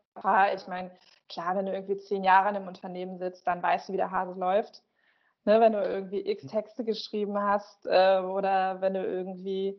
ich 0.55 0.67
meine, 0.69 0.91
klar, 1.29 1.57
wenn 1.57 1.67
du 1.67 1.73
irgendwie 1.73 1.99
zehn 1.99 2.23
Jahre 2.23 2.51
in 2.51 2.57
einem 2.57 2.69
Unternehmen 2.69 3.19
sitzt, 3.19 3.47
dann 3.47 3.63
weißt 3.63 3.89
du, 3.89 3.95
wie 3.95 3.99
der 3.99 4.11
Hase 4.11 4.39
läuft. 4.39 4.83
Ne, 5.47 5.61
wenn 5.61 5.73
du 5.73 5.83
irgendwie 5.83 6.27
x 6.27 6.47
Texte 6.47 6.85
geschrieben 6.85 7.39
hast 7.39 7.85
äh, 7.85 8.19
oder 8.21 8.81
wenn 8.81 8.95
du 8.95 9.05
irgendwie 9.05 9.79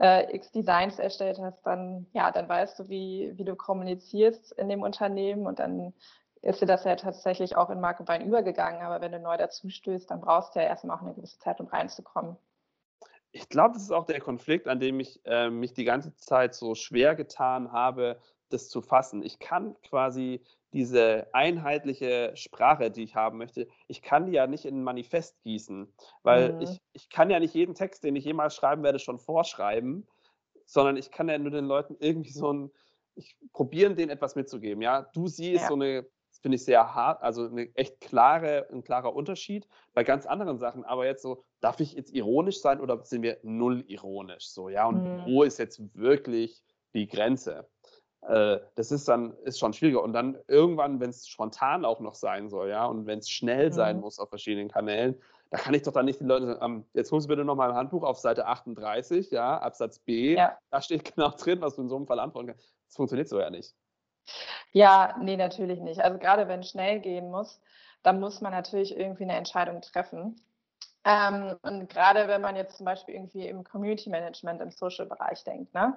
äh, 0.00 0.34
x 0.34 0.50
Designs 0.52 0.98
erstellt 0.98 1.38
hast, 1.40 1.62
dann, 1.66 2.06
ja, 2.12 2.30
dann 2.30 2.48
weißt 2.48 2.78
du, 2.78 2.88
wie, 2.88 3.32
wie 3.36 3.44
du 3.44 3.56
kommunizierst 3.56 4.52
in 4.52 4.68
dem 4.68 4.82
Unternehmen 4.82 5.46
und 5.46 5.58
dann 5.58 5.92
ist 6.40 6.60
dir 6.60 6.66
das 6.66 6.84
ja 6.84 6.94
tatsächlich 6.96 7.56
auch 7.56 7.70
in 7.70 7.80
Mark 7.80 7.98
und 8.00 8.06
Bein 8.06 8.24
übergegangen. 8.26 8.82
Aber 8.82 9.00
wenn 9.00 9.12
du 9.12 9.18
neu 9.18 9.36
dazu 9.36 9.68
stößt, 9.68 10.10
dann 10.10 10.20
brauchst 10.20 10.54
du 10.54 10.60
ja 10.60 10.66
erstmal 10.66 10.96
auch 10.96 11.02
eine 11.02 11.14
gewisse 11.14 11.38
Zeit, 11.38 11.60
um 11.60 11.66
reinzukommen. 11.66 12.36
Ich 13.32 13.48
glaube, 13.48 13.74
das 13.74 13.82
ist 13.82 13.92
auch 13.92 14.06
der 14.06 14.20
Konflikt, 14.20 14.68
an 14.68 14.80
dem 14.80 15.00
ich 15.00 15.20
äh, 15.26 15.50
mich 15.50 15.74
die 15.74 15.84
ganze 15.84 16.14
Zeit 16.16 16.54
so 16.54 16.74
schwer 16.74 17.14
getan 17.14 17.72
habe, 17.72 18.18
das 18.48 18.68
zu 18.68 18.80
fassen. 18.80 19.22
Ich 19.22 19.38
kann 19.38 19.76
quasi 19.82 20.42
diese 20.72 21.28
einheitliche 21.32 22.32
Sprache, 22.34 22.90
die 22.90 23.02
ich 23.02 23.14
haben 23.14 23.38
möchte, 23.38 23.68
ich 23.86 24.02
kann 24.02 24.26
die 24.26 24.32
ja 24.32 24.46
nicht 24.46 24.64
in 24.64 24.80
ein 24.80 24.84
Manifest 24.84 25.40
gießen, 25.42 25.92
weil 26.22 26.54
mhm. 26.54 26.60
ich, 26.62 26.80
ich 26.92 27.08
kann 27.08 27.30
ja 27.30 27.40
nicht 27.40 27.54
jeden 27.54 27.74
Text, 27.74 28.04
den 28.04 28.16
ich 28.16 28.24
jemals 28.24 28.54
schreiben 28.54 28.82
werde, 28.82 28.98
schon 28.98 29.18
vorschreiben, 29.18 30.06
sondern 30.66 30.96
ich 30.96 31.10
kann 31.10 31.28
ja 31.28 31.38
nur 31.38 31.50
den 31.50 31.64
Leuten 31.64 31.96
irgendwie 31.98 32.32
so 32.32 32.52
ein, 32.52 32.70
ich 33.14 33.36
probieren, 33.52 33.96
denen 33.96 34.10
etwas 34.10 34.36
mitzugeben. 34.36 34.82
Ja, 34.82 35.02
du 35.14 35.26
siehst 35.26 35.62
ja. 35.62 35.68
so 35.68 35.74
eine, 35.74 36.02
das 36.30 36.38
finde 36.40 36.56
ich 36.56 36.64
sehr 36.64 36.94
hart, 36.94 37.22
also 37.22 37.46
eine 37.46 37.74
echt 37.74 38.00
klare, 38.00 38.68
ein 38.70 38.84
klarer 38.84 39.14
Unterschied 39.14 39.66
bei 39.94 40.04
ganz 40.04 40.26
anderen 40.26 40.58
Sachen. 40.58 40.84
Aber 40.84 41.06
jetzt 41.06 41.22
so, 41.22 41.42
darf 41.60 41.80
ich 41.80 41.94
jetzt 41.94 42.14
ironisch 42.14 42.60
sein 42.60 42.80
oder 42.80 43.02
sind 43.04 43.22
wir 43.22 43.38
null 43.42 43.84
ironisch? 43.88 44.48
So, 44.50 44.68
ja, 44.68 44.86
und 44.86 45.02
mhm. 45.02 45.24
wo 45.26 45.42
ist 45.42 45.58
jetzt 45.58 45.80
wirklich 45.94 46.62
die 46.92 47.08
Grenze? 47.08 47.66
Äh, 48.22 48.58
das 48.74 48.90
ist 48.90 49.08
dann 49.08 49.36
ist 49.44 49.58
schon 49.58 49.72
schwieriger. 49.72 50.02
Und 50.02 50.12
dann 50.12 50.38
irgendwann, 50.48 51.00
wenn 51.00 51.10
es 51.10 51.28
spontan 51.28 51.84
auch 51.84 52.00
noch 52.00 52.14
sein 52.14 52.48
soll, 52.48 52.70
ja, 52.70 52.86
und 52.86 53.06
wenn 53.06 53.20
es 53.20 53.30
schnell 53.30 53.72
sein 53.72 53.96
mhm. 53.96 54.02
muss 54.02 54.18
auf 54.18 54.28
verschiedenen 54.28 54.68
Kanälen, 54.68 55.20
da 55.50 55.58
kann 55.58 55.74
ich 55.74 55.82
doch 55.82 55.92
dann 55.92 56.04
nicht 56.04 56.20
die 56.20 56.24
Leute 56.24 56.46
sagen, 56.46 56.60
ähm, 56.62 56.84
jetzt 56.92 57.10
holst 57.10 57.26
du 57.26 57.28
bitte 57.28 57.44
nochmal 57.44 57.70
ein 57.70 57.76
Handbuch 57.76 58.02
auf 58.02 58.18
Seite 58.18 58.46
38, 58.46 59.30
ja, 59.30 59.58
Absatz 59.58 59.98
B, 59.98 60.34
ja. 60.34 60.58
da 60.70 60.82
steht 60.82 61.14
genau 61.14 61.30
drin, 61.30 61.60
was 61.60 61.76
du 61.76 61.82
in 61.82 61.88
so 61.88 61.96
einem 61.96 62.06
Fall 62.06 62.20
antworten 62.20 62.48
kannst. 62.48 62.74
Das 62.86 62.96
funktioniert 62.96 63.28
so 63.28 63.40
ja 63.40 63.50
nicht. 63.50 63.74
Ja, 64.72 65.16
nee, 65.22 65.36
natürlich 65.36 65.80
nicht. 65.80 66.00
Also 66.00 66.18
gerade 66.18 66.48
wenn 66.48 66.60
es 66.60 66.68
schnell 66.68 67.00
gehen 67.00 67.30
muss, 67.30 67.60
dann 68.02 68.20
muss 68.20 68.40
man 68.40 68.52
natürlich 68.52 68.96
irgendwie 68.96 69.24
eine 69.24 69.36
Entscheidung 69.36 69.80
treffen. 69.80 70.36
Ähm, 71.08 71.56
und 71.62 71.88
gerade 71.88 72.28
wenn 72.28 72.42
man 72.42 72.54
jetzt 72.54 72.76
zum 72.76 72.84
Beispiel 72.84 73.14
irgendwie 73.14 73.48
im 73.48 73.64
Community 73.64 74.10
Management, 74.10 74.60
im 74.60 74.70
Social-Bereich 74.70 75.42
denkt, 75.42 75.72
ne? 75.72 75.96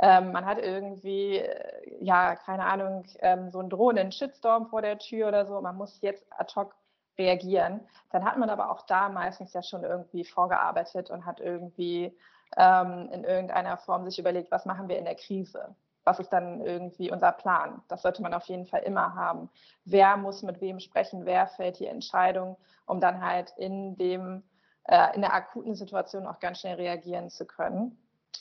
Ähm, 0.00 0.30
man 0.30 0.46
hat 0.46 0.58
irgendwie, 0.58 1.38
äh, 1.38 1.96
ja, 2.00 2.36
keine 2.36 2.64
Ahnung, 2.64 3.04
ähm, 3.18 3.50
so 3.50 3.58
einen 3.58 3.68
drohenden 3.68 4.12
Shitstorm 4.12 4.66
vor 4.68 4.80
der 4.80 4.98
Tür 4.98 5.26
oder 5.28 5.44
so, 5.46 5.60
man 5.60 5.76
muss 5.76 6.00
jetzt 6.02 6.24
ad 6.30 6.54
hoc 6.54 6.76
reagieren, 7.18 7.80
dann 8.10 8.24
hat 8.24 8.38
man 8.38 8.48
aber 8.48 8.70
auch 8.70 8.82
da 8.86 9.08
meistens 9.08 9.52
ja 9.54 9.62
schon 9.62 9.82
irgendwie 9.82 10.24
vorgearbeitet 10.24 11.10
und 11.10 11.26
hat 11.26 11.40
irgendwie 11.40 12.16
ähm, 12.56 13.08
in 13.12 13.24
irgendeiner 13.24 13.76
Form 13.78 14.04
sich 14.04 14.20
überlegt, 14.20 14.52
was 14.52 14.66
machen 14.66 14.88
wir 14.88 14.98
in 14.98 15.04
der 15.04 15.16
Krise? 15.16 15.74
Was 16.04 16.20
ist 16.20 16.30
dann 16.30 16.60
irgendwie 16.60 17.10
unser 17.10 17.32
Plan? 17.32 17.82
Das 17.88 18.02
sollte 18.02 18.22
man 18.22 18.34
auf 18.34 18.44
jeden 18.46 18.66
Fall 18.66 18.82
immer 18.82 19.14
haben. 19.14 19.50
Wer 19.84 20.16
muss 20.16 20.42
mit 20.42 20.60
wem 20.60 20.78
sprechen? 20.80 21.24
Wer 21.24 21.46
fällt 21.46 21.78
die 21.78 21.86
Entscheidung, 21.86 22.56
um 22.86 23.00
dann 23.00 23.24
halt 23.24 23.52
in 23.56 23.96
dem 23.96 24.42
äh, 24.84 25.14
in 25.14 25.22
der 25.22 25.32
akuten 25.32 25.74
Situation 25.74 26.26
auch 26.26 26.40
ganz 26.40 26.60
schnell 26.60 26.76
reagieren 26.76 27.30
zu 27.30 27.46
können. 27.46 27.98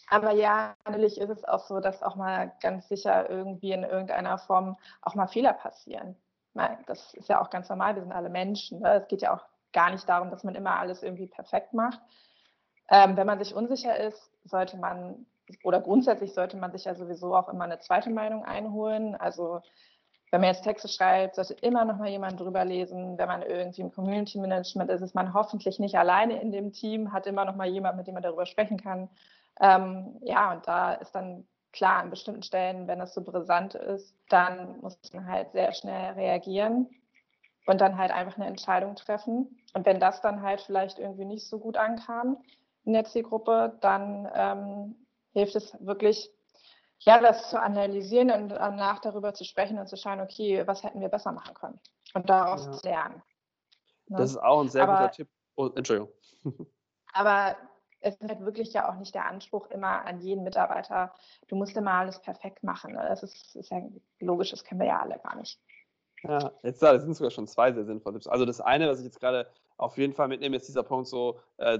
Aber 0.09 0.31
ja, 0.31 0.75
natürlich 0.85 1.19
ist 1.19 1.29
es 1.29 1.45
auch 1.45 1.65
so, 1.65 1.79
dass 1.79 2.03
auch 2.03 2.15
mal 2.15 2.51
ganz 2.61 2.87
sicher 2.87 3.29
irgendwie 3.29 3.71
in 3.71 3.83
irgendeiner 3.83 4.37
Form 4.37 4.75
auch 5.01 5.15
mal 5.15 5.27
Fehler 5.27 5.53
passieren. 5.53 6.15
Das 6.85 7.13
ist 7.15 7.29
ja 7.29 7.41
auch 7.41 7.49
ganz 7.49 7.69
normal, 7.69 7.95
wir 7.95 8.03
sind 8.03 8.11
alle 8.11 8.29
Menschen. 8.29 8.81
Ne? 8.81 9.01
Es 9.01 9.07
geht 9.07 9.21
ja 9.21 9.33
auch 9.33 9.43
gar 9.71 9.89
nicht 9.89 10.07
darum, 10.07 10.29
dass 10.29 10.43
man 10.43 10.55
immer 10.55 10.77
alles 10.77 11.01
irgendwie 11.01 11.25
perfekt 11.25 11.73
macht. 11.73 11.99
Ähm, 12.89 13.17
wenn 13.17 13.25
man 13.25 13.39
sich 13.39 13.55
unsicher 13.55 13.97
ist, 13.97 14.31
sollte 14.43 14.77
man, 14.77 15.25
oder 15.63 15.81
grundsätzlich 15.81 16.33
sollte 16.33 16.57
man 16.57 16.71
sich 16.71 16.85
ja 16.85 16.95
sowieso 16.95 17.35
auch 17.35 17.49
immer 17.49 17.65
eine 17.65 17.79
zweite 17.79 18.09
Meinung 18.09 18.45
einholen. 18.45 19.15
Also 19.15 19.61
wenn 20.31 20.41
man 20.41 20.49
jetzt 20.49 20.63
Texte 20.63 20.87
schreibt, 20.87 21.35
sollte 21.35 21.53
immer 21.53 21.85
noch 21.85 21.97
mal 21.97 22.09
jemand 22.09 22.39
drüber 22.39 22.65
lesen. 22.65 23.17
Wenn 23.17 23.27
man 23.27 23.43
irgendwie 23.43 23.81
im 23.81 23.91
Community 23.91 24.39
Management 24.39 24.89
ist, 24.89 25.01
ist 25.01 25.13
man 25.13 25.33
hoffentlich 25.33 25.79
nicht 25.79 25.95
alleine 25.95 26.41
in 26.41 26.51
dem 26.51 26.71
Team, 26.71 27.13
hat 27.13 27.27
immer 27.27 27.45
noch 27.45 27.55
mal 27.55 27.67
jemand, 27.67 27.97
mit 27.97 28.07
dem 28.07 28.15
man 28.15 28.23
darüber 28.23 28.45
sprechen 28.45 28.77
kann. 28.77 29.09
Ähm, 29.61 30.17
ja, 30.21 30.51
und 30.51 30.67
da 30.67 30.93
ist 30.93 31.13
dann 31.13 31.45
klar, 31.71 31.99
an 31.99 32.09
bestimmten 32.09 32.43
Stellen, 32.43 32.87
wenn 32.87 32.99
das 32.99 33.13
so 33.13 33.21
brisant 33.21 33.75
ist, 33.75 34.15
dann 34.29 34.79
muss 34.81 34.97
man 35.13 35.27
halt 35.27 35.51
sehr 35.51 35.73
schnell 35.73 36.13
reagieren 36.13 36.89
und 37.65 37.81
dann 37.81 37.97
halt 37.97 38.11
einfach 38.11 38.37
eine 38.37 38.47
Entscheidung 38.47 38.95
treffen. 38.95 39.59
Und 39.73 39.85
wenn 39.85 39.99
das 39.99 40.21
dann 40.21 40.41
halt 40.41 40.61
vielleicht 40.61 40.99
irgendwie 40.99 41.25
nicht 41.25 41.47
so 41.47 41.59
gut 41.59 41.77
ankam 41.77 42.37
in 42.85 42.93
der 42.93 43.05
Zielgruppe, 43.05 43.77
dann 43.81 44.29
ähm, 44.33 44.95
hilft 45.33 45.55
es 45.55 45.75
wirklich, 45.79 46.31
ja, 46.99 47.19
das 47.19 47.49
zu 47.49 47.59
analysieren 47.59 48.31
und 48.31 48.49
danach 48.49 48.99
darüber 48.99 49.33
zu 49.33 49.43
sprechen 49.43 49.77
und 49.77 49.87
zu 49.87 49.97
schauen, 49.97 50.21
okay, 50.21 50.65
was 50.65 50.83
hätten 50.83 51.01
wir 51.01 51.09
besser 51.09 51.31
machen 51.31 51.53
können 51.53 51.79
und 52.13 52.29
daraus 52.29 52.65
ja. 52.65 52.71
zu 52.71 52.87
lernen. 52.87 53.21
Ne? 54.07 54.17
Das 54.17 54.31
ist 54.31 54.37
auch 54.37 54.61
ein 54.61 54.69
sehr 54.69 54.83
aber, 54.83 54.97
guter 54.97 55.11
Tipp. 55.11 55.29
Oh, 55.55 55.69
Entschuldigung. 55.75 56.11
aber 57.13 57.57
es 57.99 58.15
ist 58.15 58.29
halt 58.29 58.41
wirklich 58.41 58.73
ja 58.73 58.89
auch 58.89 58.95
nicht 58.95 59.15
der 59.15 59.25
Anspruch 59.25 59.67
immer 59.67 60.05
an 60.05 60.19
jeden 60.19 60.43
Mitarbeiter, 60.43 61.13
du 61.47 61.55
musst 61.55 61.75
immer 61.77 61.93
alles 61.93 62.19
perfekt 62.19 62.63
machen. 62.63 62.93
Ne? 62.93 63.05
Das 63.07 63.23
ist, 63.23 63.55
ist 63.55 63.71
ja 63.71 63.81
logisch, 64.19 64.51
das 64.51 64.63
kennen 64.63 64.81
wir 64.81 64.87
ja 64.87 64.99
alle 65.01 65.19
gar 65.19 65.35
nicht. 65.35 65.59
Ja, 66.23 66.51
jetzt 66.63 66.81
das 66.81 67.03
sind 67.03 67.15
sogar 67.15 67.31
schon 67.31 67.47
zwei 67.47 67.71
sehr 67.73 67.85
sinnvolle 67.85 68.15
Tipps. 68.15 68.27
Also 68.27 68.45
das 68.45 68.61
eine, 68.61 68.87
was 68.87 68.99
ich 68.99 69.05
jetzt 69.05 69.19
gerade 69.19 69.49
auf 69.77 69.97
jeden 69.97 70.13
Fall 70.13 70.29
mitnehme, 70.29 70.55
ist 70.55 70.67
dieser 70.67 70.83
Punkt 70.83 71.07
so 71.07 71.39
äh, 71.57 71.79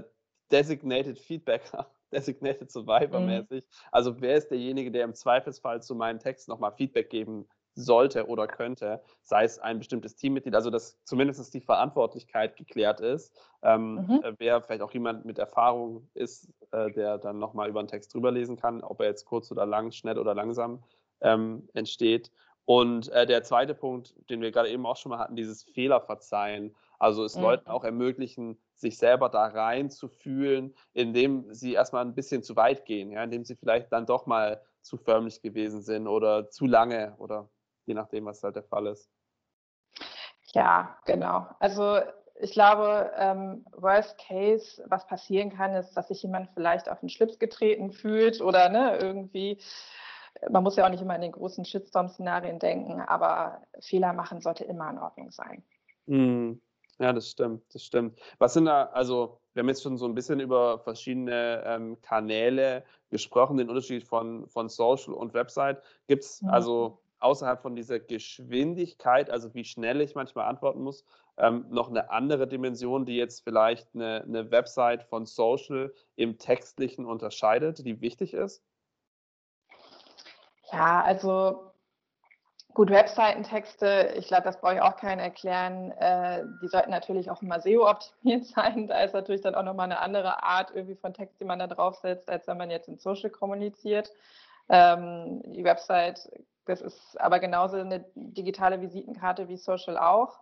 Designated 0.50 1.18
Feedbacker, 1.18 1.90
Designated 2.14 2.70
Survivor 2.70 3.20
mäßig. 3.20 3.64
Mhm. 3.64 3.88
Also 3.92 4.20
wer 4.20 4.36
ist 4.36 4.50
derjenige, 4.50 4.90
der 4.90 5.04
im 5.04 5.14
Zweifelsfall 5.14 5.82
zu 5.82 5.94
meinem 5.94 6.18
Text 6.18 6.48
nochmal 6.48 6.72
Feedback 6.72 7.10
geben 7.10 7.46
sollte 7.76 8.26
oder 8.28 8.46
könnte, 8.46 9.02
sei 9.22 9.44
es 9.44 9.58
ein 9.58 9.78
bestimmtes 9.78 10.14
Teammitglied, 10.14 10.54
also 10.54 10.70
dass 10.70 11.02
zumindest 11.04 11.52
die 11.52 11.60
Verantwortlichkeit 11.60 12.56
geklärt 12.56 13.00
ist, 13.00 13.36
ähm, 13.62 13.94
mhm. 13.94 14.20
Äh, 14.22 14.34
wer 14.38 14.60
vielleicht 14.60 14.82
auch 14.82 14.92
jemand 14.92 15.24
mit 15.24 15.38
Erfahrung 15.38 16.06
ist, 16.14 16.48
äh, 16.70 16.90
der 16.92 17.18
dann 17.18 17.38
nochmal 17.38 17.68
über 17.68 17.80
einen 17.80 17.88
Text 17.88 18.14
drüber 18.14 18.30
lesen 18.30 18.56
kann, 18.56 18.82
ob 18.82 19.00
er 19.00 19.06
jetzt 19.06 19.24
kurz 19.24 19.50
oder 19.50 19.66
lang, 19.66 19.90
schnell 19.90 20.18
oder 20.18 20.34
langsam 20.34 20.84
ähm, 21.20 21.68
entsteht. 21.72 22.30
Und 22.66 23.08
äh, 23.08 23.26
der 23.26 23.42
zweite 23.42 23.74
Punkt, 23.74 24.14
den 24.30 24.40
wir 24.40 24.52
gerade 24.52 24.70
eben 24.70 24.86
auch 24.86 24.96
schon 24.96 25.10
mal 25.10 25.18
hatten, 25.18 25.36
dieses 25.36 25.62
Fehlerverzeihen. 25.62 26.74
Also 26.98 27.24
es 27.24 27.36
mhm. 27.36 27.42
Leuten 27.42 27.70
auch 27.70 27.84
ermöglichen, 27.84 28.60
sich 28.74 28.98
selber 28.98 29.28
da 29.28 29.46
rein 29.46 29.90
zu 29.90 30.08
fühlen, 30.08 30.74
indem 30.92 31.52
sie 31.52 31.74
erstmal 31.74 32.04
ein 32.04 32.14
bisschen 32.14 32.42
zu 32.42 32.56
weit 32.56 32.84
gehen, 32.84 33.10
ja, 33.10 33.22
indem 33.22 33.44
sie 33.44 33.56
vielleicht 33.56 33.92
dann 33.92 34.06
doch 34.06 34.26
mal 34.26 34.62
zu 34.82 34.96
förmlich 34.96 35.42
gewesen 35.42 35.82
sind 35.82 36.06
oder 36.06 36.50
zu 36.50 36.66
lange 36.66 37.14
oder 37.18 37.48
je 37.86 37.94
nachdem, 37.94 38.26
was 38.26 38.42
halt 38.42 38.56
der 38.56 38.64
Fall 38.64 38.86
ist. 38.86 39.10
Ja, 40.52 40.98
genau. 41.04 41.48
Also 41.58 42.00
ich 42.36 42.52
glaube, 42.52 43.12
ähm, 43.16 43.64
Worst 43.72 44.18
Case, 44.18 44.82
was 44.86 45.06
passieren 45.06 45.50
kann, 45.50 45.74
ist, 45.74 45.94
dass 45.94 46.08
sich 46.08 46.22
jemand 46.22 46.50
vielleicht 46.54 46.88
auf 46.88 47.00
den 47.00 47.08
Schlips 47.08 47.38
getreten 47.38 47.92
fühlt 47.92 48.40
oder 48.40 48.68
ne, 48.68 48.98
irgendwie. 49.00 49.58
Man 50.50 50.64
muss 50.64 50.76
ja 50.76 50.84
auch 50.84 50.90
nicht 50.90 51.02
immer 51.02 51.14
in 51.14 51.22
den 51.22 51.32
großen 51.32 51.64
Shitstorm-Szenarien 51.64 52.58
denken, 52.58 53.00
aber 53.00 53.62
Fehler 53.80 54.12
machen 54.12 54.40
sollte 54.40 54.64
immer 54.64 54.90
in 54.90 54.98
Ordnung 54.98 55.30
sein. 55.30 55.64
Mm, 56.06 56.54
ja, 56.98 57.12
das 57.12 57.30
stimmt, 57.30 57.62
das 57.74 57.84
stimmt. 57.84 58.18
Was 58.38 58.54
sind 58.54 58.66
da, 58.66 58.84
also 58.84 59.38
wir 59.52 59.60
haben 59.60 59.68
jetzt 59.68 59.82
schon 59.82 59.96
so 59.96 60.06
ein 60.06 60.14
bisschen 60.14 60.40
über 60.40 60.78
verschiedene 60.78 61.62
ähm, 61.66 62.00
Kanäle 62.02 62.84
gesprochen, 63.10 63.56
den 63.56 63.68
Unterschied 63.68 64.04
von, 64.04 64.46
von 64.48 64.68
Social 64.68 65.14
und 65.14 65.34
Website. 65.34 65.82
Gibt 66.06 66.24
es 66.24 66.42
mhm. 66.42 66.50
also 66.50 66.98
außerhalb 67.20 67.62
von 67.62 67.74
dieser 67.74 68.00
Geschwindigkeit, 68.00 69.30
also 69.30 69.54
wie 69.54 69.64
schnell 69.64 70.00
ich 70.00 70.14
manchmal 70.14 70.46
antworten 70.46 70.82
muss, 70.82 71.04
ähm, 71.38 71.66
noch 71.70 71.88
eine 71.88 72.10
andere 72.10 72.46
Dimension, 72.46 73.06
die 73.06 73.16
jetzt 73.16 73.42
vielleicht 73.42 73.88
eine, 73.94 74.22
eine 74.22 74.50
Website 74.50 75.04
von 75.04 75.26
Social 75.26 75.92
im 76.16 76.38
Textlichen 76.38 77.06
unterscheidet, 77.06 77.84
die 77.84 78.00
wichtig 78.00 78.34
ist? 78.34 78.62
Ja, 80.70 81.02
also 81.02 81.73
gut, 82.74 82.90
Webseitentexte, 82.90 84.14
ich 84.18 84.26
glaube, 84.26 84.42
das 84.42 84.60
brauche 84.60 84.74
ich 84.74 84.80
auch 84.82 84.96
keinen 84.96 85.20
erklären. 85.20 85.92
Äh, 85.92 86.44
die 86.60 86.68
sollten 86.68 86.90
natürlich 86.90 87.30
auch 87.30 87.40
immer 87.40 87.60
SEO-optimiert 87.60 88.44
sein. 88.54 88.88
Da 88.88 89.00
ist 89.00 89.14
natürlich 89.14 89.40
dann 89.40 89.54
auch 89.54 89.62
nochmal 89.62 89.86
eine 89.86 90.00
andere 90.00 90.42
Art 90.42 90.72
irgendwie 90.74 90.96
von 90.96 91.14
Text, 91.14 91.40
die 91.40 91.44
man 91.44 91.58
da 91.58 91.66
draufsetzt, 91.66 92.28
als 92.28 92.46
wenn 92.46 92.58
man 92.58 92.70
jetzt 92.70 92.88
in 92.88 92.98
Social 92.98 93.30
kommuniziert. 93.30 94.12
Ähm, 94.68 95.42
die 95.46 95.64
Website 95.64 96.28
das 96.66 96.80
ist 96.80 97.20
aber 97.20 97.40
genauso 97.40 97.76
eine 97.76 98.04
digitale 98.14 98.80
Visitenkarte 98.80 99.48
wie 99.48 99.56
Social 99.56 99.98
auch. 99.98 100.38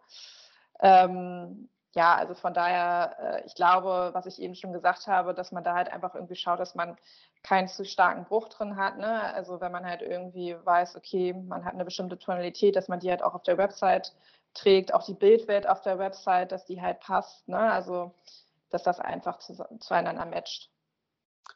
Ähm, 0.80 1.68
ja, 1.94 2.14
also 2.14 2.34
von 2.34 2.54
daher, 2.54 3.16
äh, 3.20 3.46
ich 3.46 3.54
glaube, 3.54 4.10
was 4.12 4.26
ich 4.26 4.40
eben 4.40 4.54
schon 4.54 4.72
gesagt 4.72 5.06
habe, 5.06 5.34
dass 5.34 5.52
man 5.52 5.62
da 5.62 5.74
halt 5.74 5.92
einfach 5.92 6.14
irgendwie 6.14 6.36
schaut, 6.36 6.58
dass 6.58 6.74
man 6.74 6.96
keinen 7.42 7.68
zu 7.68 7.84
starken 7.84 8.24
Bruch 8.24 8.48
drin 8.48 8.76
hat. 8.76 8.98
Ne? 8.98 9.34
Also 9.34 9.60
wenn 9.60 9.72
man 9.72 9.84
halt 9.84 10.00
irgendwie 10.00 10.56
weiß, 10.64 10.96
okay, 10.96 11.34
man 11.34 11.64
hat 11.64 11.74
eine 11.74 11.84
bestimmte 11.84 12.18
Tonalität, 12.18 12.76
dass 12.76 12.88
man 12.88 13.00
die 13.00 13.10
halt 13.10 13.22
auch 13.22 13.34
auf 13.34 13.42
der 13.42 13.58
Website 13.58 14.14
trägt, 14.54 14.94
auch 14.94 15.04
die 15.04 15.14
Bildwelt 15.14 15.68
auf 15.68 15.82
der 15.82 15.98
Website, 15.98 16.52
dass 16.52 16.64
die 16.64 16.80
halt 16.80 17.00
passt. 17.00 17.46
Ne? 17.48 17.58
Also 17.58 18.14
dass 18.70 18.82
das 18.82 18.98
einfach 18.98 19.38
zu, 19.38 19.54
zueinander 19.80 20.24
matcht. 20.24 20.70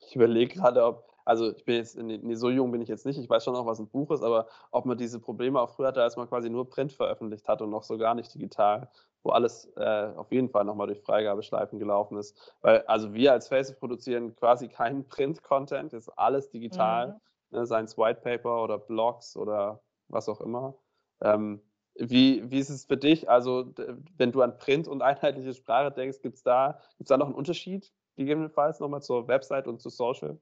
Ich 0.01 0.16
überlege 0.16 0.55
gerade, 0.55 0.85
ob 0.85 1.15
also 1.26 1.50
ich 1.50 1.64
bin 1.64 1.74
jetzt, 1.74 1.98
nee, 1.98 2.34
so 2.36 2.50
jung 2.50 2.70
bin 2.70 2.80
ich 2.80 2.88
jetzt 2.88 3.04
nicht, 3.04 3.18
ich 3.18 3.28
weiß 3.28 3.42
schon 3.42 3.54
noch, 3.54 3.66
was 3.66 3.80
ein 3.80 3.88
Buch 3.88 4.12
ist, 4.12 4.22
aber 4.22 4.46
ob 4.70 4.86
man 4.86 4.96
diese 4.96 5.18
Probleme 5.18 5.60
auch 5.60 5.70
früher 5.70 5.88
hatte, 5.88 6.00
als 6.00 6.16
man 6.16 6.28
quasi 6.28 6.48
nur 6.48 6.70
Print 6.70 6.92
veröffentlicht 6.92 7.48
hat 7.48 7.60
und 7.60 7.70
noch 7.70 7.82
so 7.82 7.98
gar 7.98 8.14
nicht 8.14 8.32
digital, 8.32 8.88
wo 9.24 9.30
alles 9.30 9.68
äh, 9.76 10.12
auf 10.14 10.30
jeden 10.30 10.48
Fall 10.48 10.64
nochmal 10.64 10.86
durch 10.86 11.00
Freigabeschleifen 11.02 11.80
gelaufen 11.80 12.16
ist. 12.16 12.54
Weil, 12.60 12.82
also 12.82 13.12
wir 13.12 13.32
als 13.32 13.48
Face 13.48 13.76
produzieren 13.76 14.36
quasi 14.36 14.68
keinen 14.68 15.08
Print-Content, 15.08 15.92
ist 15.94 16.08
alles 16.10 16.48
digital, 16.50 17.20
mhm. 17.50 17.58
ne, 17.58 17.66
seien 17.66 17.86
es 17.86 17.98
White 17.98 18.20
Paper 18.22 18.62
oder 18.62 18.78
Blogs 18.78 19.36
oder 19.36 19.82
was 20.06 20.28
auch 20.28 20.40
immer. 20.40 20.76
Ähm, 21.20 21.60
wie, 21.96 22.48
wie 22.48 22.60
ist 22.60 22.70
es 22.70 22.84
für 22.84 22.98
dich? 22.98 23.28
Also, 23.28 23.72
wenn 24.16 24.30
du 24.30 24.42
an 24.42 24.58
Print 24.58 24.86
und 24.86 25.02
einheitliche 25.02 25.54
Sprache 25.54 25.90
denkst, 25.90 26.20
gibt 26.22 26.36
es 26.36 26.44
da, 26.44 26.78
gibt's 26.98 27.08
da 27.08 27.16
noch 27.16 27.26
einen 27.26 27.34
Unterschied, 27.34 27.92
gegebenenfalls 28.14 28.78
nochmal 28.78 29.02
zur 29.02 29.26
Website 29.26 29.66
und 29.66 29.80
zu 29.80 29.88
Social? 29.88 30.38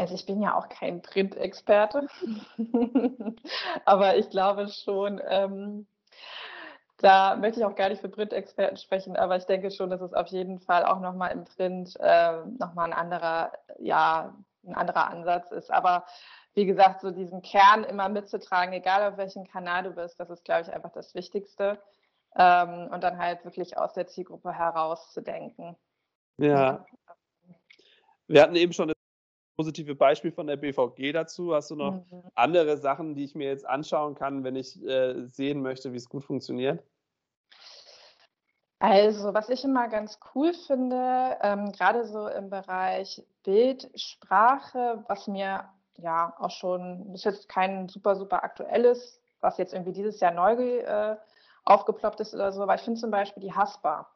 Also 0.00 0.14
ich 0.14 0.24
bin 0.24 0.40
ja 0.40 0.56
auch 0.56 0.70
kein 0.70 1.02
Print-Experte, 1.02 2.06
aber 3.84 4.16
ich 4.16 4.30
glaube 4.30 4.68
schon, 4.68 5.20
ähm, 5.28 5.86
da 6.96 7.36
möchte 7.36 7.60
ich 7.60 7.66
auch 7.66 7.74
gar 7.74 7.90
nicht 7.90 8.00
für 8.00 8.08
Print-Experten 8.08 8.78
sprechen, 8.78 9.14
aber 9.14 9.36
ich 9.36 9.44
denke 9.44 9.70
schon, 9.70 9.90
dass 9.90 10.00
es 10.00 10.14
auf 10.14 10.28
jeden 10.28 10.58
Fall 10.58 10.86
auch 10.86 11.00
nochmal 11.00 11.32
im 11.32 11.44
Print 11.44 12.00
äh, 12.00 12.46
nochmal 12.58 12.86
ein 12.86 12.92
anderer, 12.94 13.52
ja, 13.78 14.34
ein 14.64 14.74
anderer 14.74 15.08
Ansatz 15.08 15.50
ist. 15.50 15.70
Aber 15.70 16.06
wie 16.54 16.64
gesagt, 16.64 17.02
so 17.02 17.10
diesen 17.10 17.42
Kern 17.42 17.84
immer 17.84 18.08
mitzutragen, 18.08 18.72
egal 18.72 19.06
auf 19.06 19.18
welchem 19.18 19.46
Kanal 19.46 19.82
du 19.82 19.90
bist, 19.90 20.18
das 20.18 20.30
ist, 20.30 20.46
glaube 20.46 20.62
ich, 20.62 20.72
einfach 20.72 20.92
das 20.92 21.14
Wichtigste. 21.14 21.78
Ähm, 22.36 22.88
und 22.90 23.04
dann 23.04 23.18
halt 23.18 23.44
wirklich 23.44 23.76
aus 23.76 23.92
der 23.92 24.06
Zielgruppe 24.06 24.50
heraus 24.50 25.12
zu 25.12 25.20
denken. 25.20 25.76
Ja. 26.38 26.86
Wir 28.28 28.40
hatten 28.40 28.56
eben 28.56 28.72
schon 28.72 28.88
das 28.88 28.99
positive 29.60 29.94
Beispiel 29.94 30.32
von 30.32 30.46
der 30.46 30.56
BVG 30.56 31.12
dazu. 31.12 31.54
Hast 31.54 31.70
du 31.70 31.76
noch 31.76 31.92
mhm. 31.92 32.22
andere 32.34 32.78
Sachen, 32.78 33.14
die 33.14 33.24
ich 33.24 33.34
mir 33.34 33.48
jetzt 33.48 33.66
anschauen 33.66 34.14
kann, 34.14 34.42
wenn 34.42 34.56
ich 34.56 34.82
äh, 34.82 35.26
sehen 35.26 35.60
möchte, 35.60 35.92
wie 35.92 35.98
es 35.98 36.08
gut 36.08 36.24
funktioniert? 36.24 36.82
Also, 38.78 39.34
was 39.34 39.50
ich 39.50 39.62
immer 39.62 39.88
ganz 39.88 40.18
cool 40.34 40.54
finde, 40.54 41.36
ähm, 41.42 41.72
gerade 41.72 42.06
so 42.06 42.26
im 42.28 42.48
Bereich 42.48 43.22
Bildsprache, 43.44 45.04
was 45.08 45.26
mir 45.28 45.68
ja 45.98 46.34
auch 46.38 46.50
schon, 46.50 47.12
das 47.12 47.16
ist 47.16 47.24
jetzt 47.24 47.48
kein 47.50 47.86
super, 47.90 48.16
super 48.16 48.42
aktuelles, 48.42 49.20
was 49.42 49.58
jetzt 49.58 49.74
irgendwie 49.74 49.92
dieses 49.92 50.20
Jahr 50.20 50.32
neu 50.32 50.78
äh, 50.78 51.16
aufgeploppt 51.66 52.20
ist 52.20 52.34
oder 52.34 52.50
so, 52.52 52.62
aber 52.62 52.76
ich 52.76 52.80
finde 52.80 52.98
zum 52.98 53.10
Beispiel 53.10 53.42
die 53.42 53.52
Haspa. 53.52 54.08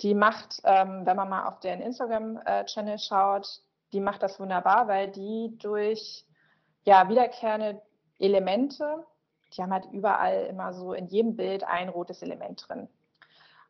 Die 0.00 0.14
macht, 0.14 0.62
ähm, 0.64 1.04
wenn 1.04 1.16
man 1.16 1.28
mal 1.28 1.44
auf 1.44 1.60
den 1.60 1.82
Instagram-Channel 1.82 2.94
äh, 2.94 2.98
schaut, 2.98 3.60
die 3.92 4.00
macht 4.00 4.22
das 4.22 4.38
wunderbar, 4.38 4.88
weil 4.88 5.08
die 5.10 5.56
durch 5.58 6.24
ja, 6.84 7.08
wiederkehrende 7.08 7.80
Elemente, 8.18 9.04
die 9.52 9.62
haben 9.62 9.72
halt 9.72 9.86
überall 9.92 10.46
immer 10.46 10.72
so 10.72 10.92
in 10.92 11.06
jedem 11.06 11.36
Bild 11.36 11.64
ein 11.64 11.88
rotes 11.88 12.22
Element 12.22 12.66
drin. 12.68 12.88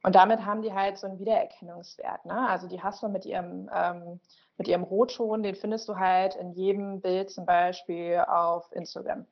Und 0.03 0.15
damit 0.15 0.45
haben 0.45 0.63
die 0.63 0.73
halt 0.73 0.99
so 0.99 1.07
einen 1.07 1.19
Wiedererkennungswert. 1.19 2.25
Ne? 2.25 2.49
Also 2.49 2.69
die 2.69 2.83
hast 2.83 3.03
du 3.03 3.09
mit 3.09 3.27
ihrem, 3.27 3.69
ähm, 3.75 4.21
mit 4.57 4.69
ihrem 4.69 4.85
Rotton, 4.85 5.43
den 5.43 5.55
findest 5.55 5.89
du 5.89 5.97
halt 5.97 6.37
in 6.37 6.53
jedem 6.53 7.01
Bild 7.01 7.31
zum 7.31 7.47
Beispiel 7.47 8.25
auf 8.27 8.71
Instagram. 8.73 9.27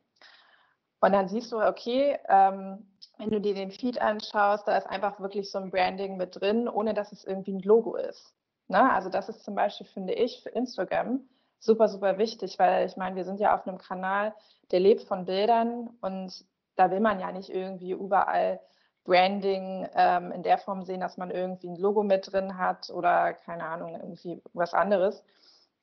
Und 1.00 1.12
dann 1.12 1.28
siehst 1.28 1.52
du, 1.52 1.60
okay, 1.60 2.18
ähm, 2.28 2.90
wenn 3.18 3.30
du 3.30 3.40
dir 3.40 3.54
den 3.54 3.70
Feed 3.70 4.00
anschaust, 4.00 4.66
da 4.66 4.76
ist 4.76 4.86
einfach 4.86 5.20
wirklich 5.20 5.50
so 5.50 5.58
ein 5.58 5.70
Branding 5.70 6.16
mit 6.16 6.40
drin, 6.40 6.68
ohne 6.68 6.94
dass 6.94 7.12
es 7.12 7.24
irgendwie 7.24 7.52
ein 7.54 7.60
Logo 7.60 7.96
ist. 7.96 8.34
Ne? 8.68 8.92
Also 8.92 9.08
das 9.08 9.28
ist 9.28 9.44
zum 9.44 9.54
Beispiel, 9.54 9.86
finde 9.86 10.14
ich, 10.14 10.42
für 10.42 10.50
Instagram 10.50 11.20
super, 11.58 11.88
super 11.88 12.18
wichtig, 12.18 12.58
weil 12.58 12.86
ich 12.86 12.96
meine, 12.96 13.16
wir 13.16 13.24
sind 13.24 13.40
ja 13.40 13.54
auf 13.54 13.66
einem 13.66 13.78
Kanal, 13.78 14.34
der 14.70 14.80
lebt 14.80 15.02
von 15.02 15.24
Bildern 15.24 15.90
und 16.00 16.44
da 16.76 16.90
will 16.90 17.00
man 17.00 17.20
ja 17.20 17.32
nicht 17.32 17.50
irgendwie 17.50 17.92
überall 17.92 18.60
Branding 19.04 19.88
ähm, 19.94 20.32
in 20.32 20.42
der 20.42 20.58
Form 20.58 20.82
sehen, 20.84 21.00
dass 21.00 21.16
man 21.16 21.30
irgendwie 21.30 21.68
ein 21.68 21.76
Logo 21.76 22.02
mit 22.02 22.32
drin 22.32 22.58
hat 22.58 22.90
oder 22.90 23.34
keine 23.34 23.64
Ahnung, 23.64 23.94
irgendwie 23.94 24.42
was 24.52 24.74
anderes. 24.74 25.22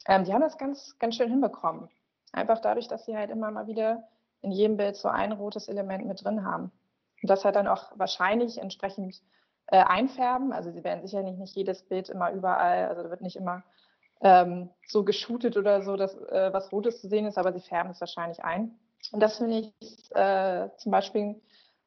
Ähm, 0.07 0.25
die 0.25 0.33
haben 0.33 0.41
das 0.41 0.57
ganz, 0.57 0.97
ganz 0.99 1.15
schön 1.15 1.29
hinbekommen. 1.29 1.89
Einfach 2.33 2.59
dadurch, 2.59 2.87
dass 2.87 3.05
sie 3.05 3.15
halt 3.15 3.31
immer 3.31 3.49
mal 3.51 3.67
wieder 3.67 4.03
in 4.41 4.51
jedem 4.51 4.75
Bild 4.75 4.97
so 4.97 5.07
ein 5.07 5.31
rotes 5.31 5.69
Element 5.69 6.05
mit 6.05 6.23
drin 6.23 6.45
haben. 6.45 6.71
Und 7.21 7.29
das 7.29 7.45
halt 7.45 7.55
dann 7.55 7.67
auch 7.67 7.91
wahrscheinlich 7.95 8.57
entsprechend 8.57 9.21
äh, 9.67 9.77
einfärben. 9.77 10.53
Also 10.53 10.71
sie 10.71 10.83
werden 10.83 11.05
sicherlich 11.05 11.37
nicht 11.37 11.55
jedes 11.55 11.83
Bild 11.83 12.09
immer 12.09 12.31
überall, 12.31 12.87
also 12.87 13.03
da 13.03 13.09
wird 13.09 13.21
nicht 13.21 13.35
immer 13.35 13.63
ähm, 14.21 14.69
so 14.87 15.03
geshootet 15.03 15.57
oder 15.57 15.81
so, 15.81 15.95
dass 15.97 16.15
äh, 16.15 16.51
was 16.53 16.71
Rotes 16.71 17.01
zu 17.01 17.09
sehen 17.09 17.25
ist, 17.25 17.37
aber 17.37 17.53
sie 17.53 17.59
färben 17.59 17.91
es 17.91 17.99
wahrscheinlich 17.99 18.43
ein. 18.43 18.77
Und 19.11 19.19
das 19.21 19.37
finde 19.37 19.71
ich 19.79 20.15
äh, 20.15 20.69
zum 20.77 20.91
Beispiel 20.91 21.41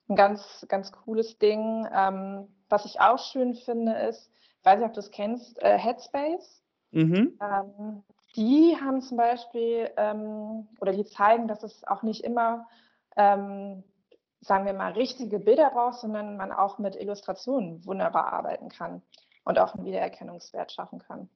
ein 0.08 0.16
ganz, 0.16 0.66
ganz 0.68 0.92
cooles 0.92 1.38
Ding. 1.38 1.88
Ähm, 1.92 2.48
was 2.68 2.84
ich 2.84 3.00
auch 3.00 3.18
schön 3.18 3.54
finde, 3.54 3.92
ist, 3.92 4.30
ich 4.58 4.64
weiß 4.64 4.78
nicht, 4.78 4.88
ob 4.88 4.94
du 4.94 5.00
es 5.00 5.10
kennst, 5.10 5.60
äh, 5.62 5.78
Headspace. 5.78 6.62
Mhm. 6.90 7.38
Ähm, 7.40 8.02
die 8.36 8.76
haben 8.78 9.00
zum 9.00 9.16
Beispiel 9.16 9.90
ähm, 9.96 10.68
oder 10.80 10.92
die 10.92 11.06
zeigen, 11.06 11.48
dass 11.48 11.62
es 11.62 11.84
auch 11.84 12.02
nicht 12.02 12.22
immer 12.22 12.66
ähm, 13.16 13.82
sagen 14.46 14.64
wir 14.64 14.72
mal, 14.72 14.92
richtige 14.92 15.40
Bilder 15.40 15.70
braucht, 15.70 15.98
sondern 15.98 16.36
man 16.36 16.52
auch 16.52 16.78
mit 16.78 16.94
Illustrationen 16.96 17.84
wunderbar 17.84 18.32
arbeiten 18.32 18.68
kann 18.68 19.02
und 19.44 19.58
auch 19.58 19.74
einen 19.74 19.84
Wiedererkennungswert 19.84 20.70
schaffen 20.72 21.00
kann. 21.00 21.28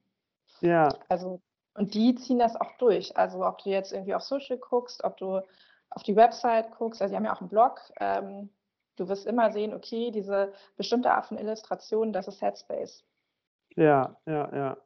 Ja. 0.61 0.89
Also, 1.09 1.41
und 1.73 1.93
die 1.93 2.15
ziehen 2.15 2.39
das 2.39 2.55
auch 2.55 2.71
durch. 2.77 3.17
Also, 3.17 3.45
ob 3.45 3.59
du 3.59 3.69
jetzt 3.69 3.91
irgendwie 3.91 4.15
auf 4.15 4.23
Social 4.23 4.57
guckst, 4.57 5.03
ob 5.03 5.17
du 5.17 5.41
auf 5.89 6.03
die 6.03 6.15
Website 6.15 6.71
guckst, 6.71 7.01
also, 7.01 7.11
die 7.11 7.17
haben 7.17 7.25
ja 7.25 7.33
auch 7.35 7.41
einen 7.41 7.49
Blog. 7.49 7.81
Ähm, 7.99 8.49
du 8.95 9.09
wirst 9.09 9.25
immer 9.25 9.51
sehen, 9.51 9.73
okay, 9.73 10.11
diese 10.11 10.53
bestimmte 10.77 11.11
Art 11.11 11.25
von 11.25 11.37
Illustration, 11.37 12.13
das 12.13 12.27
ist 12.27 12.41
Headspace. 12.41 13.03
Ja, 13.75 14.15
ja, 14.25 14.55
ja. 14.55 14.77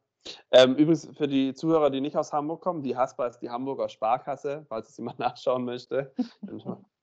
Ähm, 0.49 0.71
übrigens 0.75 1.07
für 1.15 1.27
die 1.27 1.53
Zuhörer, 1.53 1.91
die 1.91 2.01
nicht 2.01 2.17
aus 2.17 2.33
Hamburg 2.33 2.61
kommen, 2.61 2.81
die 2.81 2.97
Haspa 2.97 3.27
ist 3.27 3.39
die 3.39 3.51
Hamburger 3.51 3.89
Sparkasse, 3.89 4.65
falls 4.67 4.89
es 4.89 4.97
jemand 4.97 5.19
nachschauen 5.19 5.65
möchte. 5.65 6.13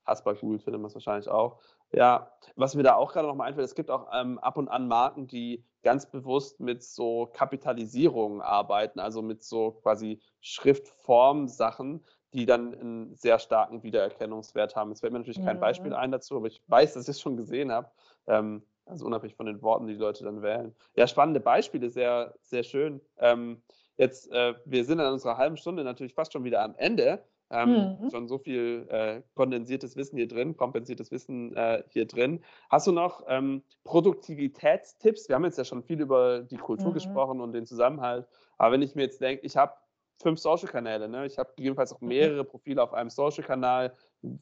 Haspa 0.05 0.33
googelt, 0.33 0.63
findet 0.63 0.81
man 0.81 0.89
es 0.89 0.95
wahrscheinlich 0.95 1.29
auch. 1.29 1.59
Ja, 1.93 2.33
was 2.57 2.75
mir 2.75 2.83
da 2.83 2.95
auch 2.95 3.13
gerade 3.13 3.29
noch 3.29 3.35
mal 3.35 3.45
einfällt, 3.45 3.67
es 3.67 3.75
gibt 3.75 3.91
auch 3.91 4.09
ähm, 4.13 4.39
ab 4.39 4.57
und 4.57 4.69
an 4.69 4.89
Marken, 4.89 5.27
die 5.27 5.65
ganz 5.83 6.11
bewusst 6.11 6.61
mit 6.61 6.83
so 6.83 7.31
Kapitalisierungen 7.33 8.41
arbeiten, 8.41 9.01
also 9.01 9.21
mit 9.21 9.43
so 9.43 9.73
quasi 9.73 10.21
Schriftform-Sachen, 10.41 12.05
die 12.33 12.47
dann 12.47 12.75
einen 12.75 13.15
sehr 13.15 13.39
starken 13.39 13.83
Wiedererkennungswert 13.83 14.75
haben. 14.75 14.93
Es 14.93 15.01
fällt 15.01 15.13
mir 15.13 15.19
natürlich 15.19 15.45
kein 15.45 15.61
Beispiel 15.61 15.93
ein 15.93 16.13
dazu, 16.13 16.37
aber 16.37 16.47
ich 16.47 16.63
weiß, 16.67 16.95
dass 16.95 17.05
ich 17.05 17.11
es 17.11 17.21
schon 17.21 17.37
gesehen 17.37 17.71
habe. 17.71 17.91
Ähm, 18.27 18.63
also 18.87 19.07
unabhängig 19.07 19.37
von 19.37 19.47
den 19.47 19.63
Worten, 19.63 19.87
die 19.87 19.95
die 19.95 20.01
Leute 20.01 20.25
dann 20.25 20.43
wählen. 20.43 20.75
Ja, 20.97 21.07
spannende 21.07 21.41
Beispiele, 21.41 21.91
sehr, 21.91 22.35
sehr 22.41 22.63
schön. 22.63 23.01
Ähm, 23.19 23.63
jetzt, 23.97 24.31
äh, 24.33 24.55
wir 24.65 24.85
sind 24.85 24.99
in 24.99 25.07
unserer 25.07 25.37
halben 25.37 25.57
Stunde 25.57 25.85
natürlich 25.85 26.15
fast 26.15 26.33
schon 26.33 26.45
wieder 26.45 26.63
am 26.63 26.75
Ende. 26.77 27.25
Ähm, 27.53 27.99
mhm. 28.01 28.11
Schon 28.11 28.29
so 28.29 28.39
viel 28.39 28.87
äh, 28.89 29.23
kondensiertes 29.35 29.97
Wissen 29.97 30.17
hier 30.17 30.27
drin, 30.27 30.57
kompensiertes 30.57 31.11
Wissen 31.11 31.55
äh, 31.55 31.83
hier 31.91 32.07
drin. 32.07 32.43
Hast 32.71 32.87
du 32.87 32.93
noch 32.93 33.25
ähm, 33.29 33.63
Produktivitätstipps? 33.85 35.29
Wir 35.29 35.37
haben 35.37 35.45
jetzt 35.45 35.59
ja 35.59 35.65
schon 35.65 35.83
viel 35.83 36.01
über 36.01 36.43
die 36.43 36.57
Kultur 36.57 36.89
mhm. 36.89 36.95
gesprochen 36.95 37.41
und 37.41 37.53
den 37.53 37.67
Zusammenhalt. 37.67 38.27
Aber 38.57 38.73
wenn 38.73 38.83
ich 38.83 38.95
mir 38.95 39.03
jetzt 39.03 39.21
denke, 39.21 39.45
ich 39.45 39.57
habe 39.57 39.75
fünf 40.23 40.39
Social-Kanäle, 40.39 41.09
ne? 41.09 41.27
ich 41.27 41.39
habe 41.39 41.51
gegebenenfalls 41.57 41.93
auch 41.93 42.01
mhm. 42.01 42.09
mehrere 42.09 42.45
Profile 42.45 42.83
auf 42.83 42.95
einem 42.95 43.11
Social-Kanal, 43.11 43.95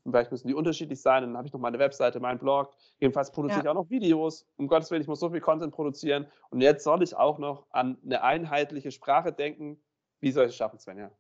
vielleicht 0.04 0.30
müssen 0.30 0.46
die 0.46 0.54
unterschiedlich 0.54 1.00
sein, 1.00 1.22
dann 1.22 1.36
habe 1.36 1.48
ich 1.48 1.52
noch 1.52 1.60
meine 1.60 1.78
Webseite, 1.78 2.20
meinen 2.20 2.38
Blog, 2.38 2.72
jedenfalls 3.00 3.32
produziere 3.32 3.60
ja. 3.60 3.64
ich 3.64 3.68
auch 3.70 3.82
noch 3.82 3.90
Videos. 3.90 4.46
Um 4.56 4.68
Gottes 4.68 4.90
Willen, 4.90 5.02
ich 5.02 5.08
muss 5.08 5.20
so 5.20 5.30
viel 5.30 5.40
Content 5.40 5.72
produzieren 5.72 6.26
und 6.50 6.60
jetzt 6.60 6.84
soll 6.84 7.02
ich 7.02 7.16
auch 7.16 7.38
noch 7.38 7.66
an 7.70 7.98
eine 8.04 8.22
einheitliche 8.22 8.92
Sprache 8.92 9.32
denken. 9.32 9.82
Wie 10.20 10.30
soll 10.30 10.44
ich 10.44 10.50
es 10.50 10.56
schaffen, 10.56 10.78
Svenja? 10.78 11.10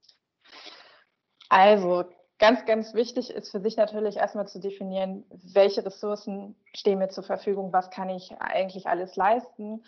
Also 1.50 2.04
ganz, 2.38 2.64
ganz 2.64 2.94
wichtig 2.94 3.30
ist 3.30 3.50
für 3.50 3.60
sich 3.60 3.76
natürlich 3.76 4.16
erstmal 4.16 4.48
zu 4.48 4.60
definieren, 4.60 5.24
welche 5.30 5.84
Ressourcen 5.84 6.56
stehen 6.72 6.98
mir 6.98 7.08
zur 7.08 7.24
Verfügung, 7.24 7.72
was 7.72 7.90
kann 7.90 8.08
ich 8.08 8.32
eigentlich 8.40 8.86
alles 8.86 9.16
leisten, 9.16 9.82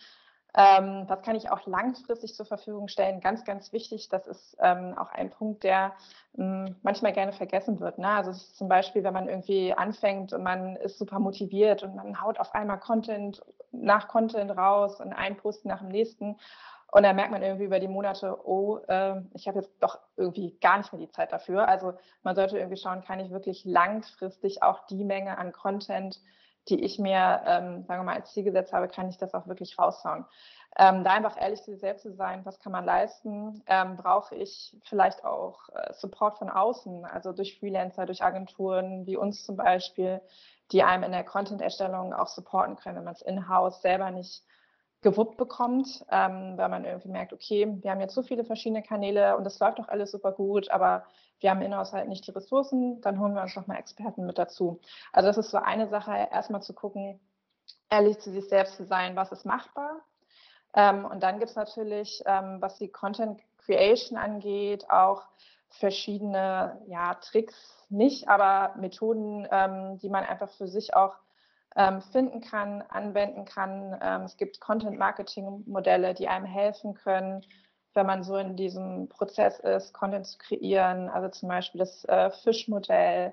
ähm, 0.54 1.04
was 1.06 1.22
kann 1.22 1.36
ich 1.36 1.50
auch 1.50 1.64
langfristig 1.66 2.34
zur 2.34 2.44
Verfügung 2.44 2.88
stellen. 2.88 3.20
Ganz, 3.20 3.44
ganz 3.44 3.72
wichtig, 3.72 4.08
das 4.10 4.26
ist 4.26 4.56
ähm, 4.60 4.98
auch 4.98 5.10
ein 5.12 5.30
Punkt, 5.30 5.62
der 5.62 5.92
ähm, 6.36 6.76
manchmal 6.82 7.12
gerne 7.12 7.32
vergessen 7.32 7.78
wird. 7.78 7.96
Ne? 7.96 8.08
Also 8.08 8.32
zum 8.32 8.68
Beispiel, 8.68 9.04
wenn 9.04 9.14
man 9.14 9.28
irgendwie 9.28 9.72
anfängt 9.72 10.32
und 10.32 10.42
man 10.42 10.74
ist 10.76 10.98
super 10.98 11.20
motiviert 11.20 11.84
und 11.84 11.94
man 11.94 12.20
haut 12.20 12.40
auf 12.40 12.54
einmal 12.54 12.80
Content 12.80 13.40
nach 13.70 14.08
Content 14.08 14.50
raus 14.50 15.00
und 15.00 15.12
ein 15.12 15.36
Post 15.36 15.64
nach 15.64 15.78
dem 15.78 15.88
nächsten 15.88 16.36
und 16.92 17.04
dann 17.04 17.16
merkt 17.16 17.30
man 17.32 17.42
irgendwie 17.42 17.64
über 17.64 17.80
die 17.80 17.88
Monate, 17.88 18.38
oh, 18.46 18.76
äh, 18.86 19.22
ich 19.32 19.48
habe 19.48 19.60
jetzt 19.60 19.72
doch 19.80 19.98
irgendwie 20.18 20.58
gar 20.60 20.76
nicht 20.76 20.92
mehr 20.92 21.00
die 21.00 21.10
Zeit 21.10 21.32
dafür. 21.32 21.66
Also 21.66 21.94
man 22.22 22.36
sollte 22.36 22.58
irgendwie 22.58 22.76
schauen, 22.76 23.02
kann 23.02 23.18
ich 23.18 23.30
wirklich 23.30 23.64
langfristig 23.64 24.62
auch 24.62 24.84
die 24.86 25.02
Menge 25.02 25.38
an 25.38 25.52
Content, 25.52 26.20
die 26.68 26.84
ich 26.84 26.98
mir, 26.98 27.40
ähm, 27.46 27.84
sagen 27.84 28.00
wir 28.00 28.04
mal, 28.04 28.16
als 28.16 28.34
Ziel 28.34 28.44
gesetzt 28.44 28.74
habe, 28.74 28.88
kann 28.88 29.08
ich 29.08 29.16
das 29.16 29.32
auch 29.32 29.46
wirklich 29.46 29.78
raushauen. 29.78 30.26
ähm, 30.76 31.02
da 31.02 31.12
einfach 31.12 31.40
ehrlich 31.40 31.62
zu 31.62 31.70
sich 31.70 31.80
selbst 31.80 32.02
zu 32.02 32.12
sein, 32.12 32.44
was 32.44 32.60
kann 32.60 32.72
man 32.72 32.84
leisten? 32.84 33.62
Ähm, 33.66 33.96
brauche 33.96 34.34
ich 34.34 34.76
vielleicht 34.84 35.24
auch 35.24 35.70
äh, 35.70 35.94
Support 35.94 36.38
von 36.38 36.50
außen, 36.50 37.06
also 37.06 37.32
durch 37.32 37.58
Freelancer, 37.58 38.04
durch 38.04 38.22
Agenturen 38.22 39.06
wie 39.06 39.16
uns 39.16 39.44
zum 39.44 39.56
Beispiel, 39.56 40.20
die 40.72 40.82
einem 40.82 41.04
in 41.04 41.12
der 41.12 41.24
Content-Erstellung 41.24 42.12
auch 42.12 42.28
supporten 42.28 42.76
können, 42.76 42.96
wenn 42.96 43.04
man 43.04 43.14
es 43.14 43.22
in-house 43.22 43.80
selber 43.80 44.10
nicht 44.10 44.44
gewuppt 45.02 45.36
bekommt, 45.36 46.04
ähm, 46.10 46.56
weil 46.56 46.68
man 46.68 46.84
irgendwie 46.84 47.08
merkt, 47.08 47.32
okay, 47.32 47.76
wir 47.82 47.90
haben 47.90 48.00
jetzt 48.00 48.14
so 48.14 48.22
viele 48.22 48.44
verschiedene 48.44 48.82
Kanäle 48.82 49.36
und 49.36 49.46
es 49.46 49.58
läuft 49.58 49.80
doch 49.80 49.88
alles 49.88 50.12
super 50.12 50.32
gut, 50.32 50.70
aber 50.70 51.04
wir 51.40 51.50
haben 51.50 51.60
in-house 51.60 51.92
halt 51.92 52.08
nicht 52.08 52.26
die 52.26 52.30
Ressourcen, 52.30 53.00
dann 53.00 53.18
holen 53.18 53.34
wir 53.34 53.42
uns 53.42 53.56
nochmal 53.56 53.78
Experten 53.78 54.24
mit 54.24 54.38
dazu. 54.38 54.80
Also 55.12 55.26
das 55.26 55.38
ist 55.38 55.50
so 55.50 55.58
eine 55.58 55.88
Sache, 55.88 56.28
erstmal 56.30 56.62
zu 56.62 56.72
gucken, 56.72 57.18
ehrlich 57.90 58.18
zu 58.20 58.30
sich 58.30 58.48
selbst 58.48 58.76
zu 58.76 58.84
sein, 58.84 59.16
was 59.16 59.32
ist 59.32 59.44
machbar. 59.44 60.00
Ähm, 60.74 61.04
und 61.04 61.22
dann 61.22 61.38
gibt 61.38 61.50
es 61.50 61.56
natürlich, 61.56 62.22
ähm, 62.24 62.58
was 62.60 62.78
die 62.78 62.88
Content 62.88 63.40
Creation 63.58 64.16
angeht, 64.16 64.88
auch 64.88 65.22
verschiedene 65.68 66.80
ja, 66.86 67.14
Tricks, 67.14 67.86
nicht, 67.88 68.28
aber 68.28 68.74
Methoden, 68.78 69.46
ähm, 69.50 69.98
die 69.98 70.08
man 70.08 70.24
einfach 70.24 70.50
für 70.50 70.68
sich 70.68 70.94
auch 70.94 71.16
finden 72.10 72.40
kann, 72.40 72.82
anwenden 72.82 73.44
kann. 73.44 73.98
Ähm, 74.02 74.22
es 74.22 74.36
gibt 74.36 74.60
Content-Marketing-Modelle, 74.60 76.14
die 76.14 76.28
einem 76.28 76.44
helfen 76.44 76.94
können, 76.94 77.46
wenn 77.94 78.06
man 78.06 78.22
so 78.22 78.36
in 78.36 78.56
diesem 78.56 79.08
Prozess 79.08 79.58
ist, 79.60 79.92
Content 79.94 80.26
zu 80.26 80.38
kreieren. 80.38 81.08
Also 81.08 81.28
zum 81.28 81.48
Beispiel 81.48 81.78
das 81.78 82.04
äh, 82.04 82.30
Fischmodell, 82.30 83.32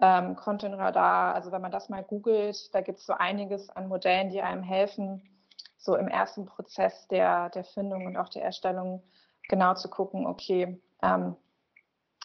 ähm, 0.00 0.36
Content 0.36 0.76
Radar. 0.76 1.34
Also 1.34 1.52
wenn 1.52 1.62
man 1.62 1.70
das 1.70 1.88
mal 1.88 2.02
googelt, 2.02 2.74
da 2.74 2.80
gibt 2.80 2.98
es 2.98 3.06
so 3.06 3.12
einiges 3.12 3.70
an 3.70 3.88
Modellen, 3.88 4.30
die 4.30 4.42
einem 4.42 4.62
helfen, 4.62 5.22
so 5.78 5.96
im 5.96 6.08
ersten 6.08 6.46
Prozess 6.46 7.06
der, 7.08 7.50
der 7.50 7.64
Findung 7.64 8.06
und 8.06 8.16
auch 8.16 8.28
der 8.28 8.42
Erstellung 8.42 9.02
genau 9.48 9.74
zu 9.74 9.88
gucken, 9.88 10.26
okay, 10.26 10.80
ähm, 11.02 11.36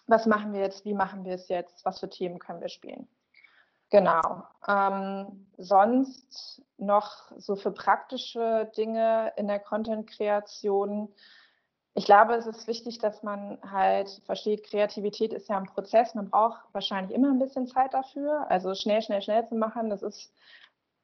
was 0.07 0.25
machen 0.25 0.53
wir 0.53 0.61
jetzt, 0.61 0.85
wie 0.85 0.93
machen 0.93 1.23
wir 1.23 1.35
es 1.35 1.47
jetzt, 1.47 1.85
was 1.85 1.99
für 1.99 2.09
Themen 2.09 2.39
können 2.39 2.61
wir 2.61 2.69
spielen. 2.69 3.07
Genau. 3.91 4.43
Ähm, 4.67 5.47
sonst 5.57 6.63
noch 6.77 7.31
so 7.37 7.55
für 7.55 7.71
praktische 7.71 8.71
Dinge 8.75 9.33
in 9.35 9.47
der 9.47 9.59
Content-Kreation. 9.59 11.09
Ich 11.93 12.05
glaube, 12.05 12.35
es 12.35 12.47
ist 12.47 12.67
wichtig, 12.67 12.99
dass 12.99 13.21
man 13.21 13.59
halt 13.69 14.09
versteht, 14.25 14.63
Kreativität 14.63 15.33
ist 15.33 15.49
ja 15.49 15.57
ein 15.57 15.65
Prozess. 15.65 16.15
Man 16.15 16.29
braucht 16.29 16.61
wahrscheinlich 16.71 17.13
immer 17.13 17.29
ein 17.31 17.39
bisschen 17.39 17.67
Zeit 17.67 17.93
dafür. 17.93 18.49
Also 18.49 18.73
schnell, 18.75 19.01
schnell, 19.01 19.21
schnell 19.21 19.45
zu 19.45 19.55
machen, 19.55 19.89
das 19.89 20.01
ist, 20.01 20.33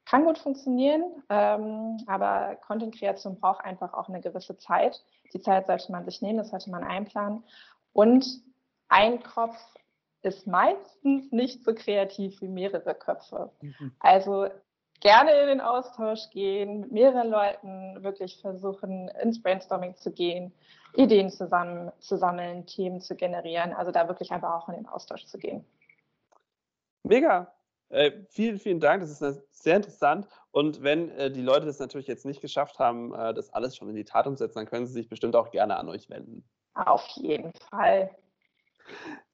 kann 0.06 0.24
gut 0.24 0.38
funktionieren. 0.38 1.04
Ähm, 1.28 1.98
aber 2.06 2.56
Content-Kreation 2.66 3.38
braucht 3.38 3.66
einfach 3.66 3.92
auch 3.92 4.08
eine 4.08 4.22
gewisse 4.22 4.56
Zeit. 4.56 5.04
Die 5.34 5.40
Zeit 5.40 5.66
sollte 5.66 5.92
man 5.92 6.06
sich 6.06 6.22
nehmen, 6.22 6.38
das 6.38 6.48
sollte 6.48 6.70
man 6.70 6.84
einplanen. 6.84 7.44
Und 7.92 8.26
ein 8.88 9.22
Kopf 9.22 9.58
ist 10.22 10.46
meistens 10.46 11.30
nicht 11.32 11.64
so 11.64 11.74
kreativ 11.74 12.40
wie 12.40 12.48
mehrere 12.48 12.94
Köpfe. 12.94 13.50
Mhm. 13.60 13.92
Also 14.00 14.48
gerne 15.00 15.32
in 15.32 15.48
den 15.48 15.60
Austausch 15.60 16.30
gehen, 16.30 16.80
mit 16.80 16.92
mehreren 16.92 17.30
Leuten 17.30 18.02
wirklich 18.02 18.40
versuchen, 18.40 19.08
ins 19.22 19.40
Brainstorming 19.40 19.96
zu 19.96 20.12
gehen, 20.12 20.52
Ideen 20.96 21.30
zusammen 21.30 21.92
zu 22.00 22.16
sammeln, 22.16 22.66
Themen 22.66 23.00
zu 23.00 23.14
generieren. 23.14 23.72
Also 23.72 23.92
da 23.92 24.08
wirklich 24.08 24.32
einfach 24.32 24.54
auch 24.54 24.68
in 24.68 24.74
den 24.74 24.86
Austausch 24.86 25.26
zu 25.26 25.38
gehen. 25.38 25.64
Mega. 27.04 27.52
Äh, 27.90 28.12
vielen, 28.28 28.58
vielen 28.58 28.80
Dank. 28.80 29.00
Das 29.00 29.20
ist 29.20 29.62
sehr 29.62 29.76
interessant. 29.76 30.26
Und 30.50 30.82
wenn 30.82 31.10
äh, 31.10 31.30
die 31.30 31.40
Leute 31.40 31.66
das 31.66 31.78
natürlich 31.78 32.06
jetzt 32.06 32.26
nicht 32.26 32.40
geschafft 32.40 32.78
haben, 32.78 33.14
äh, 33.14 33.32
das 33.32 33.50
alles 33.50 33.76
schon 33.76 33.88
in 33.88 33.96
die 33.96 34.04
Tat 34.04 34.26
umzusetzen, 34.26 34.58
dann 34.58 34.66
können 34.66 34.86
sie 34.86 34.92
sich 34.92 35.08
bestimmt 35.08 35.36
auch 35.36 35.50
gerne 35.50 35.76
an 35.76 35.88
euch 35.88 36.10
wenden. 36.10 36.44
Auf 36.74 37.06
jeden 37.16 37.52
Fall. 37.70 38.10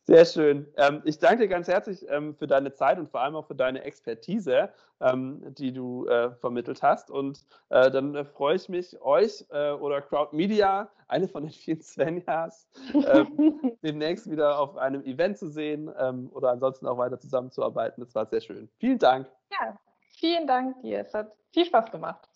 Sehr 0.07 0.27
schön. 0.27 0.67
Ähm, 0.77 1.01
ich 1.07 1.19
danke 1.19 1.45
dir 1.45 1.49
ganz 1.49 1.67
herzlich 1.67 2.05
ähm, 2.11 2.35
für 2.35 2.47
deine 2.47 2.75
Zeit 2.75 2.99
und 2.99 3.09
vor 3.11 3.23
allem 3.23 3.37
auch 3.37 3.47
für 3.47 3.55
deine 3.55 3.83
Expertise, 3.85 4.69
ähm, 5.01 5.43
die 5.55 5.73
du 5.73 6.07
äh, 6.07 6.31
vermittelt 6.37 6.83
hast. 6.83 7.11
Und 7.11 7.47
äh, 7.71 7.91
dann 7.91 8.15
äh, 8.15 8.25
freue 8.27 8.57
ich 8.57 8.69
mich, 8.69 9.01
euch 9.01 9.47
äh, 9.51 9.71
oder 9.71 10.03
Crowd 10.03 10.37
Media, 10.37 10.91
eine 11.09 11.27
von 11.27 11.45
den 11.45 11.53
vielen 11.53 11.81
Svenjas, 11.81 12.69
ähm, 12.93 13.79
demnächst 13.83 14.31
wieder 14.31 14.59
auf 14.59 14.77
einem 14.77 15.03
Event 15.05 15.39
zu 15.39 15.49
sehen 15.49 15.91
ähm, 15.99 16.29
oder 16.35 16.51
ansonsten 16.51 16.87
auch 16.87 16.99
weiter 16.99 17.19
zusammenzuarbeiten. 17.19 18.05
Das 18.05 18.15
war 18.15 18.27
sehr 18.27 18.43
schön. 18.43 18.69
Vielen 18.77 18.99
Dank. 18.99 19.27
Ja, 19.53 19.75
vielen 20.19 20.47
Dank 20.47 20.83
dir. 20.83 21.01
Es 21.01 21.15
hat 21.15 21.33
viel 21.55 21.65
Spaß 21.65 21.91
gemacht. 21.91 22.29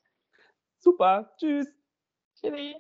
Super. 0.78 1.34
Tschüss. 1.36 1.68
Tschüssi. 2.40 2.76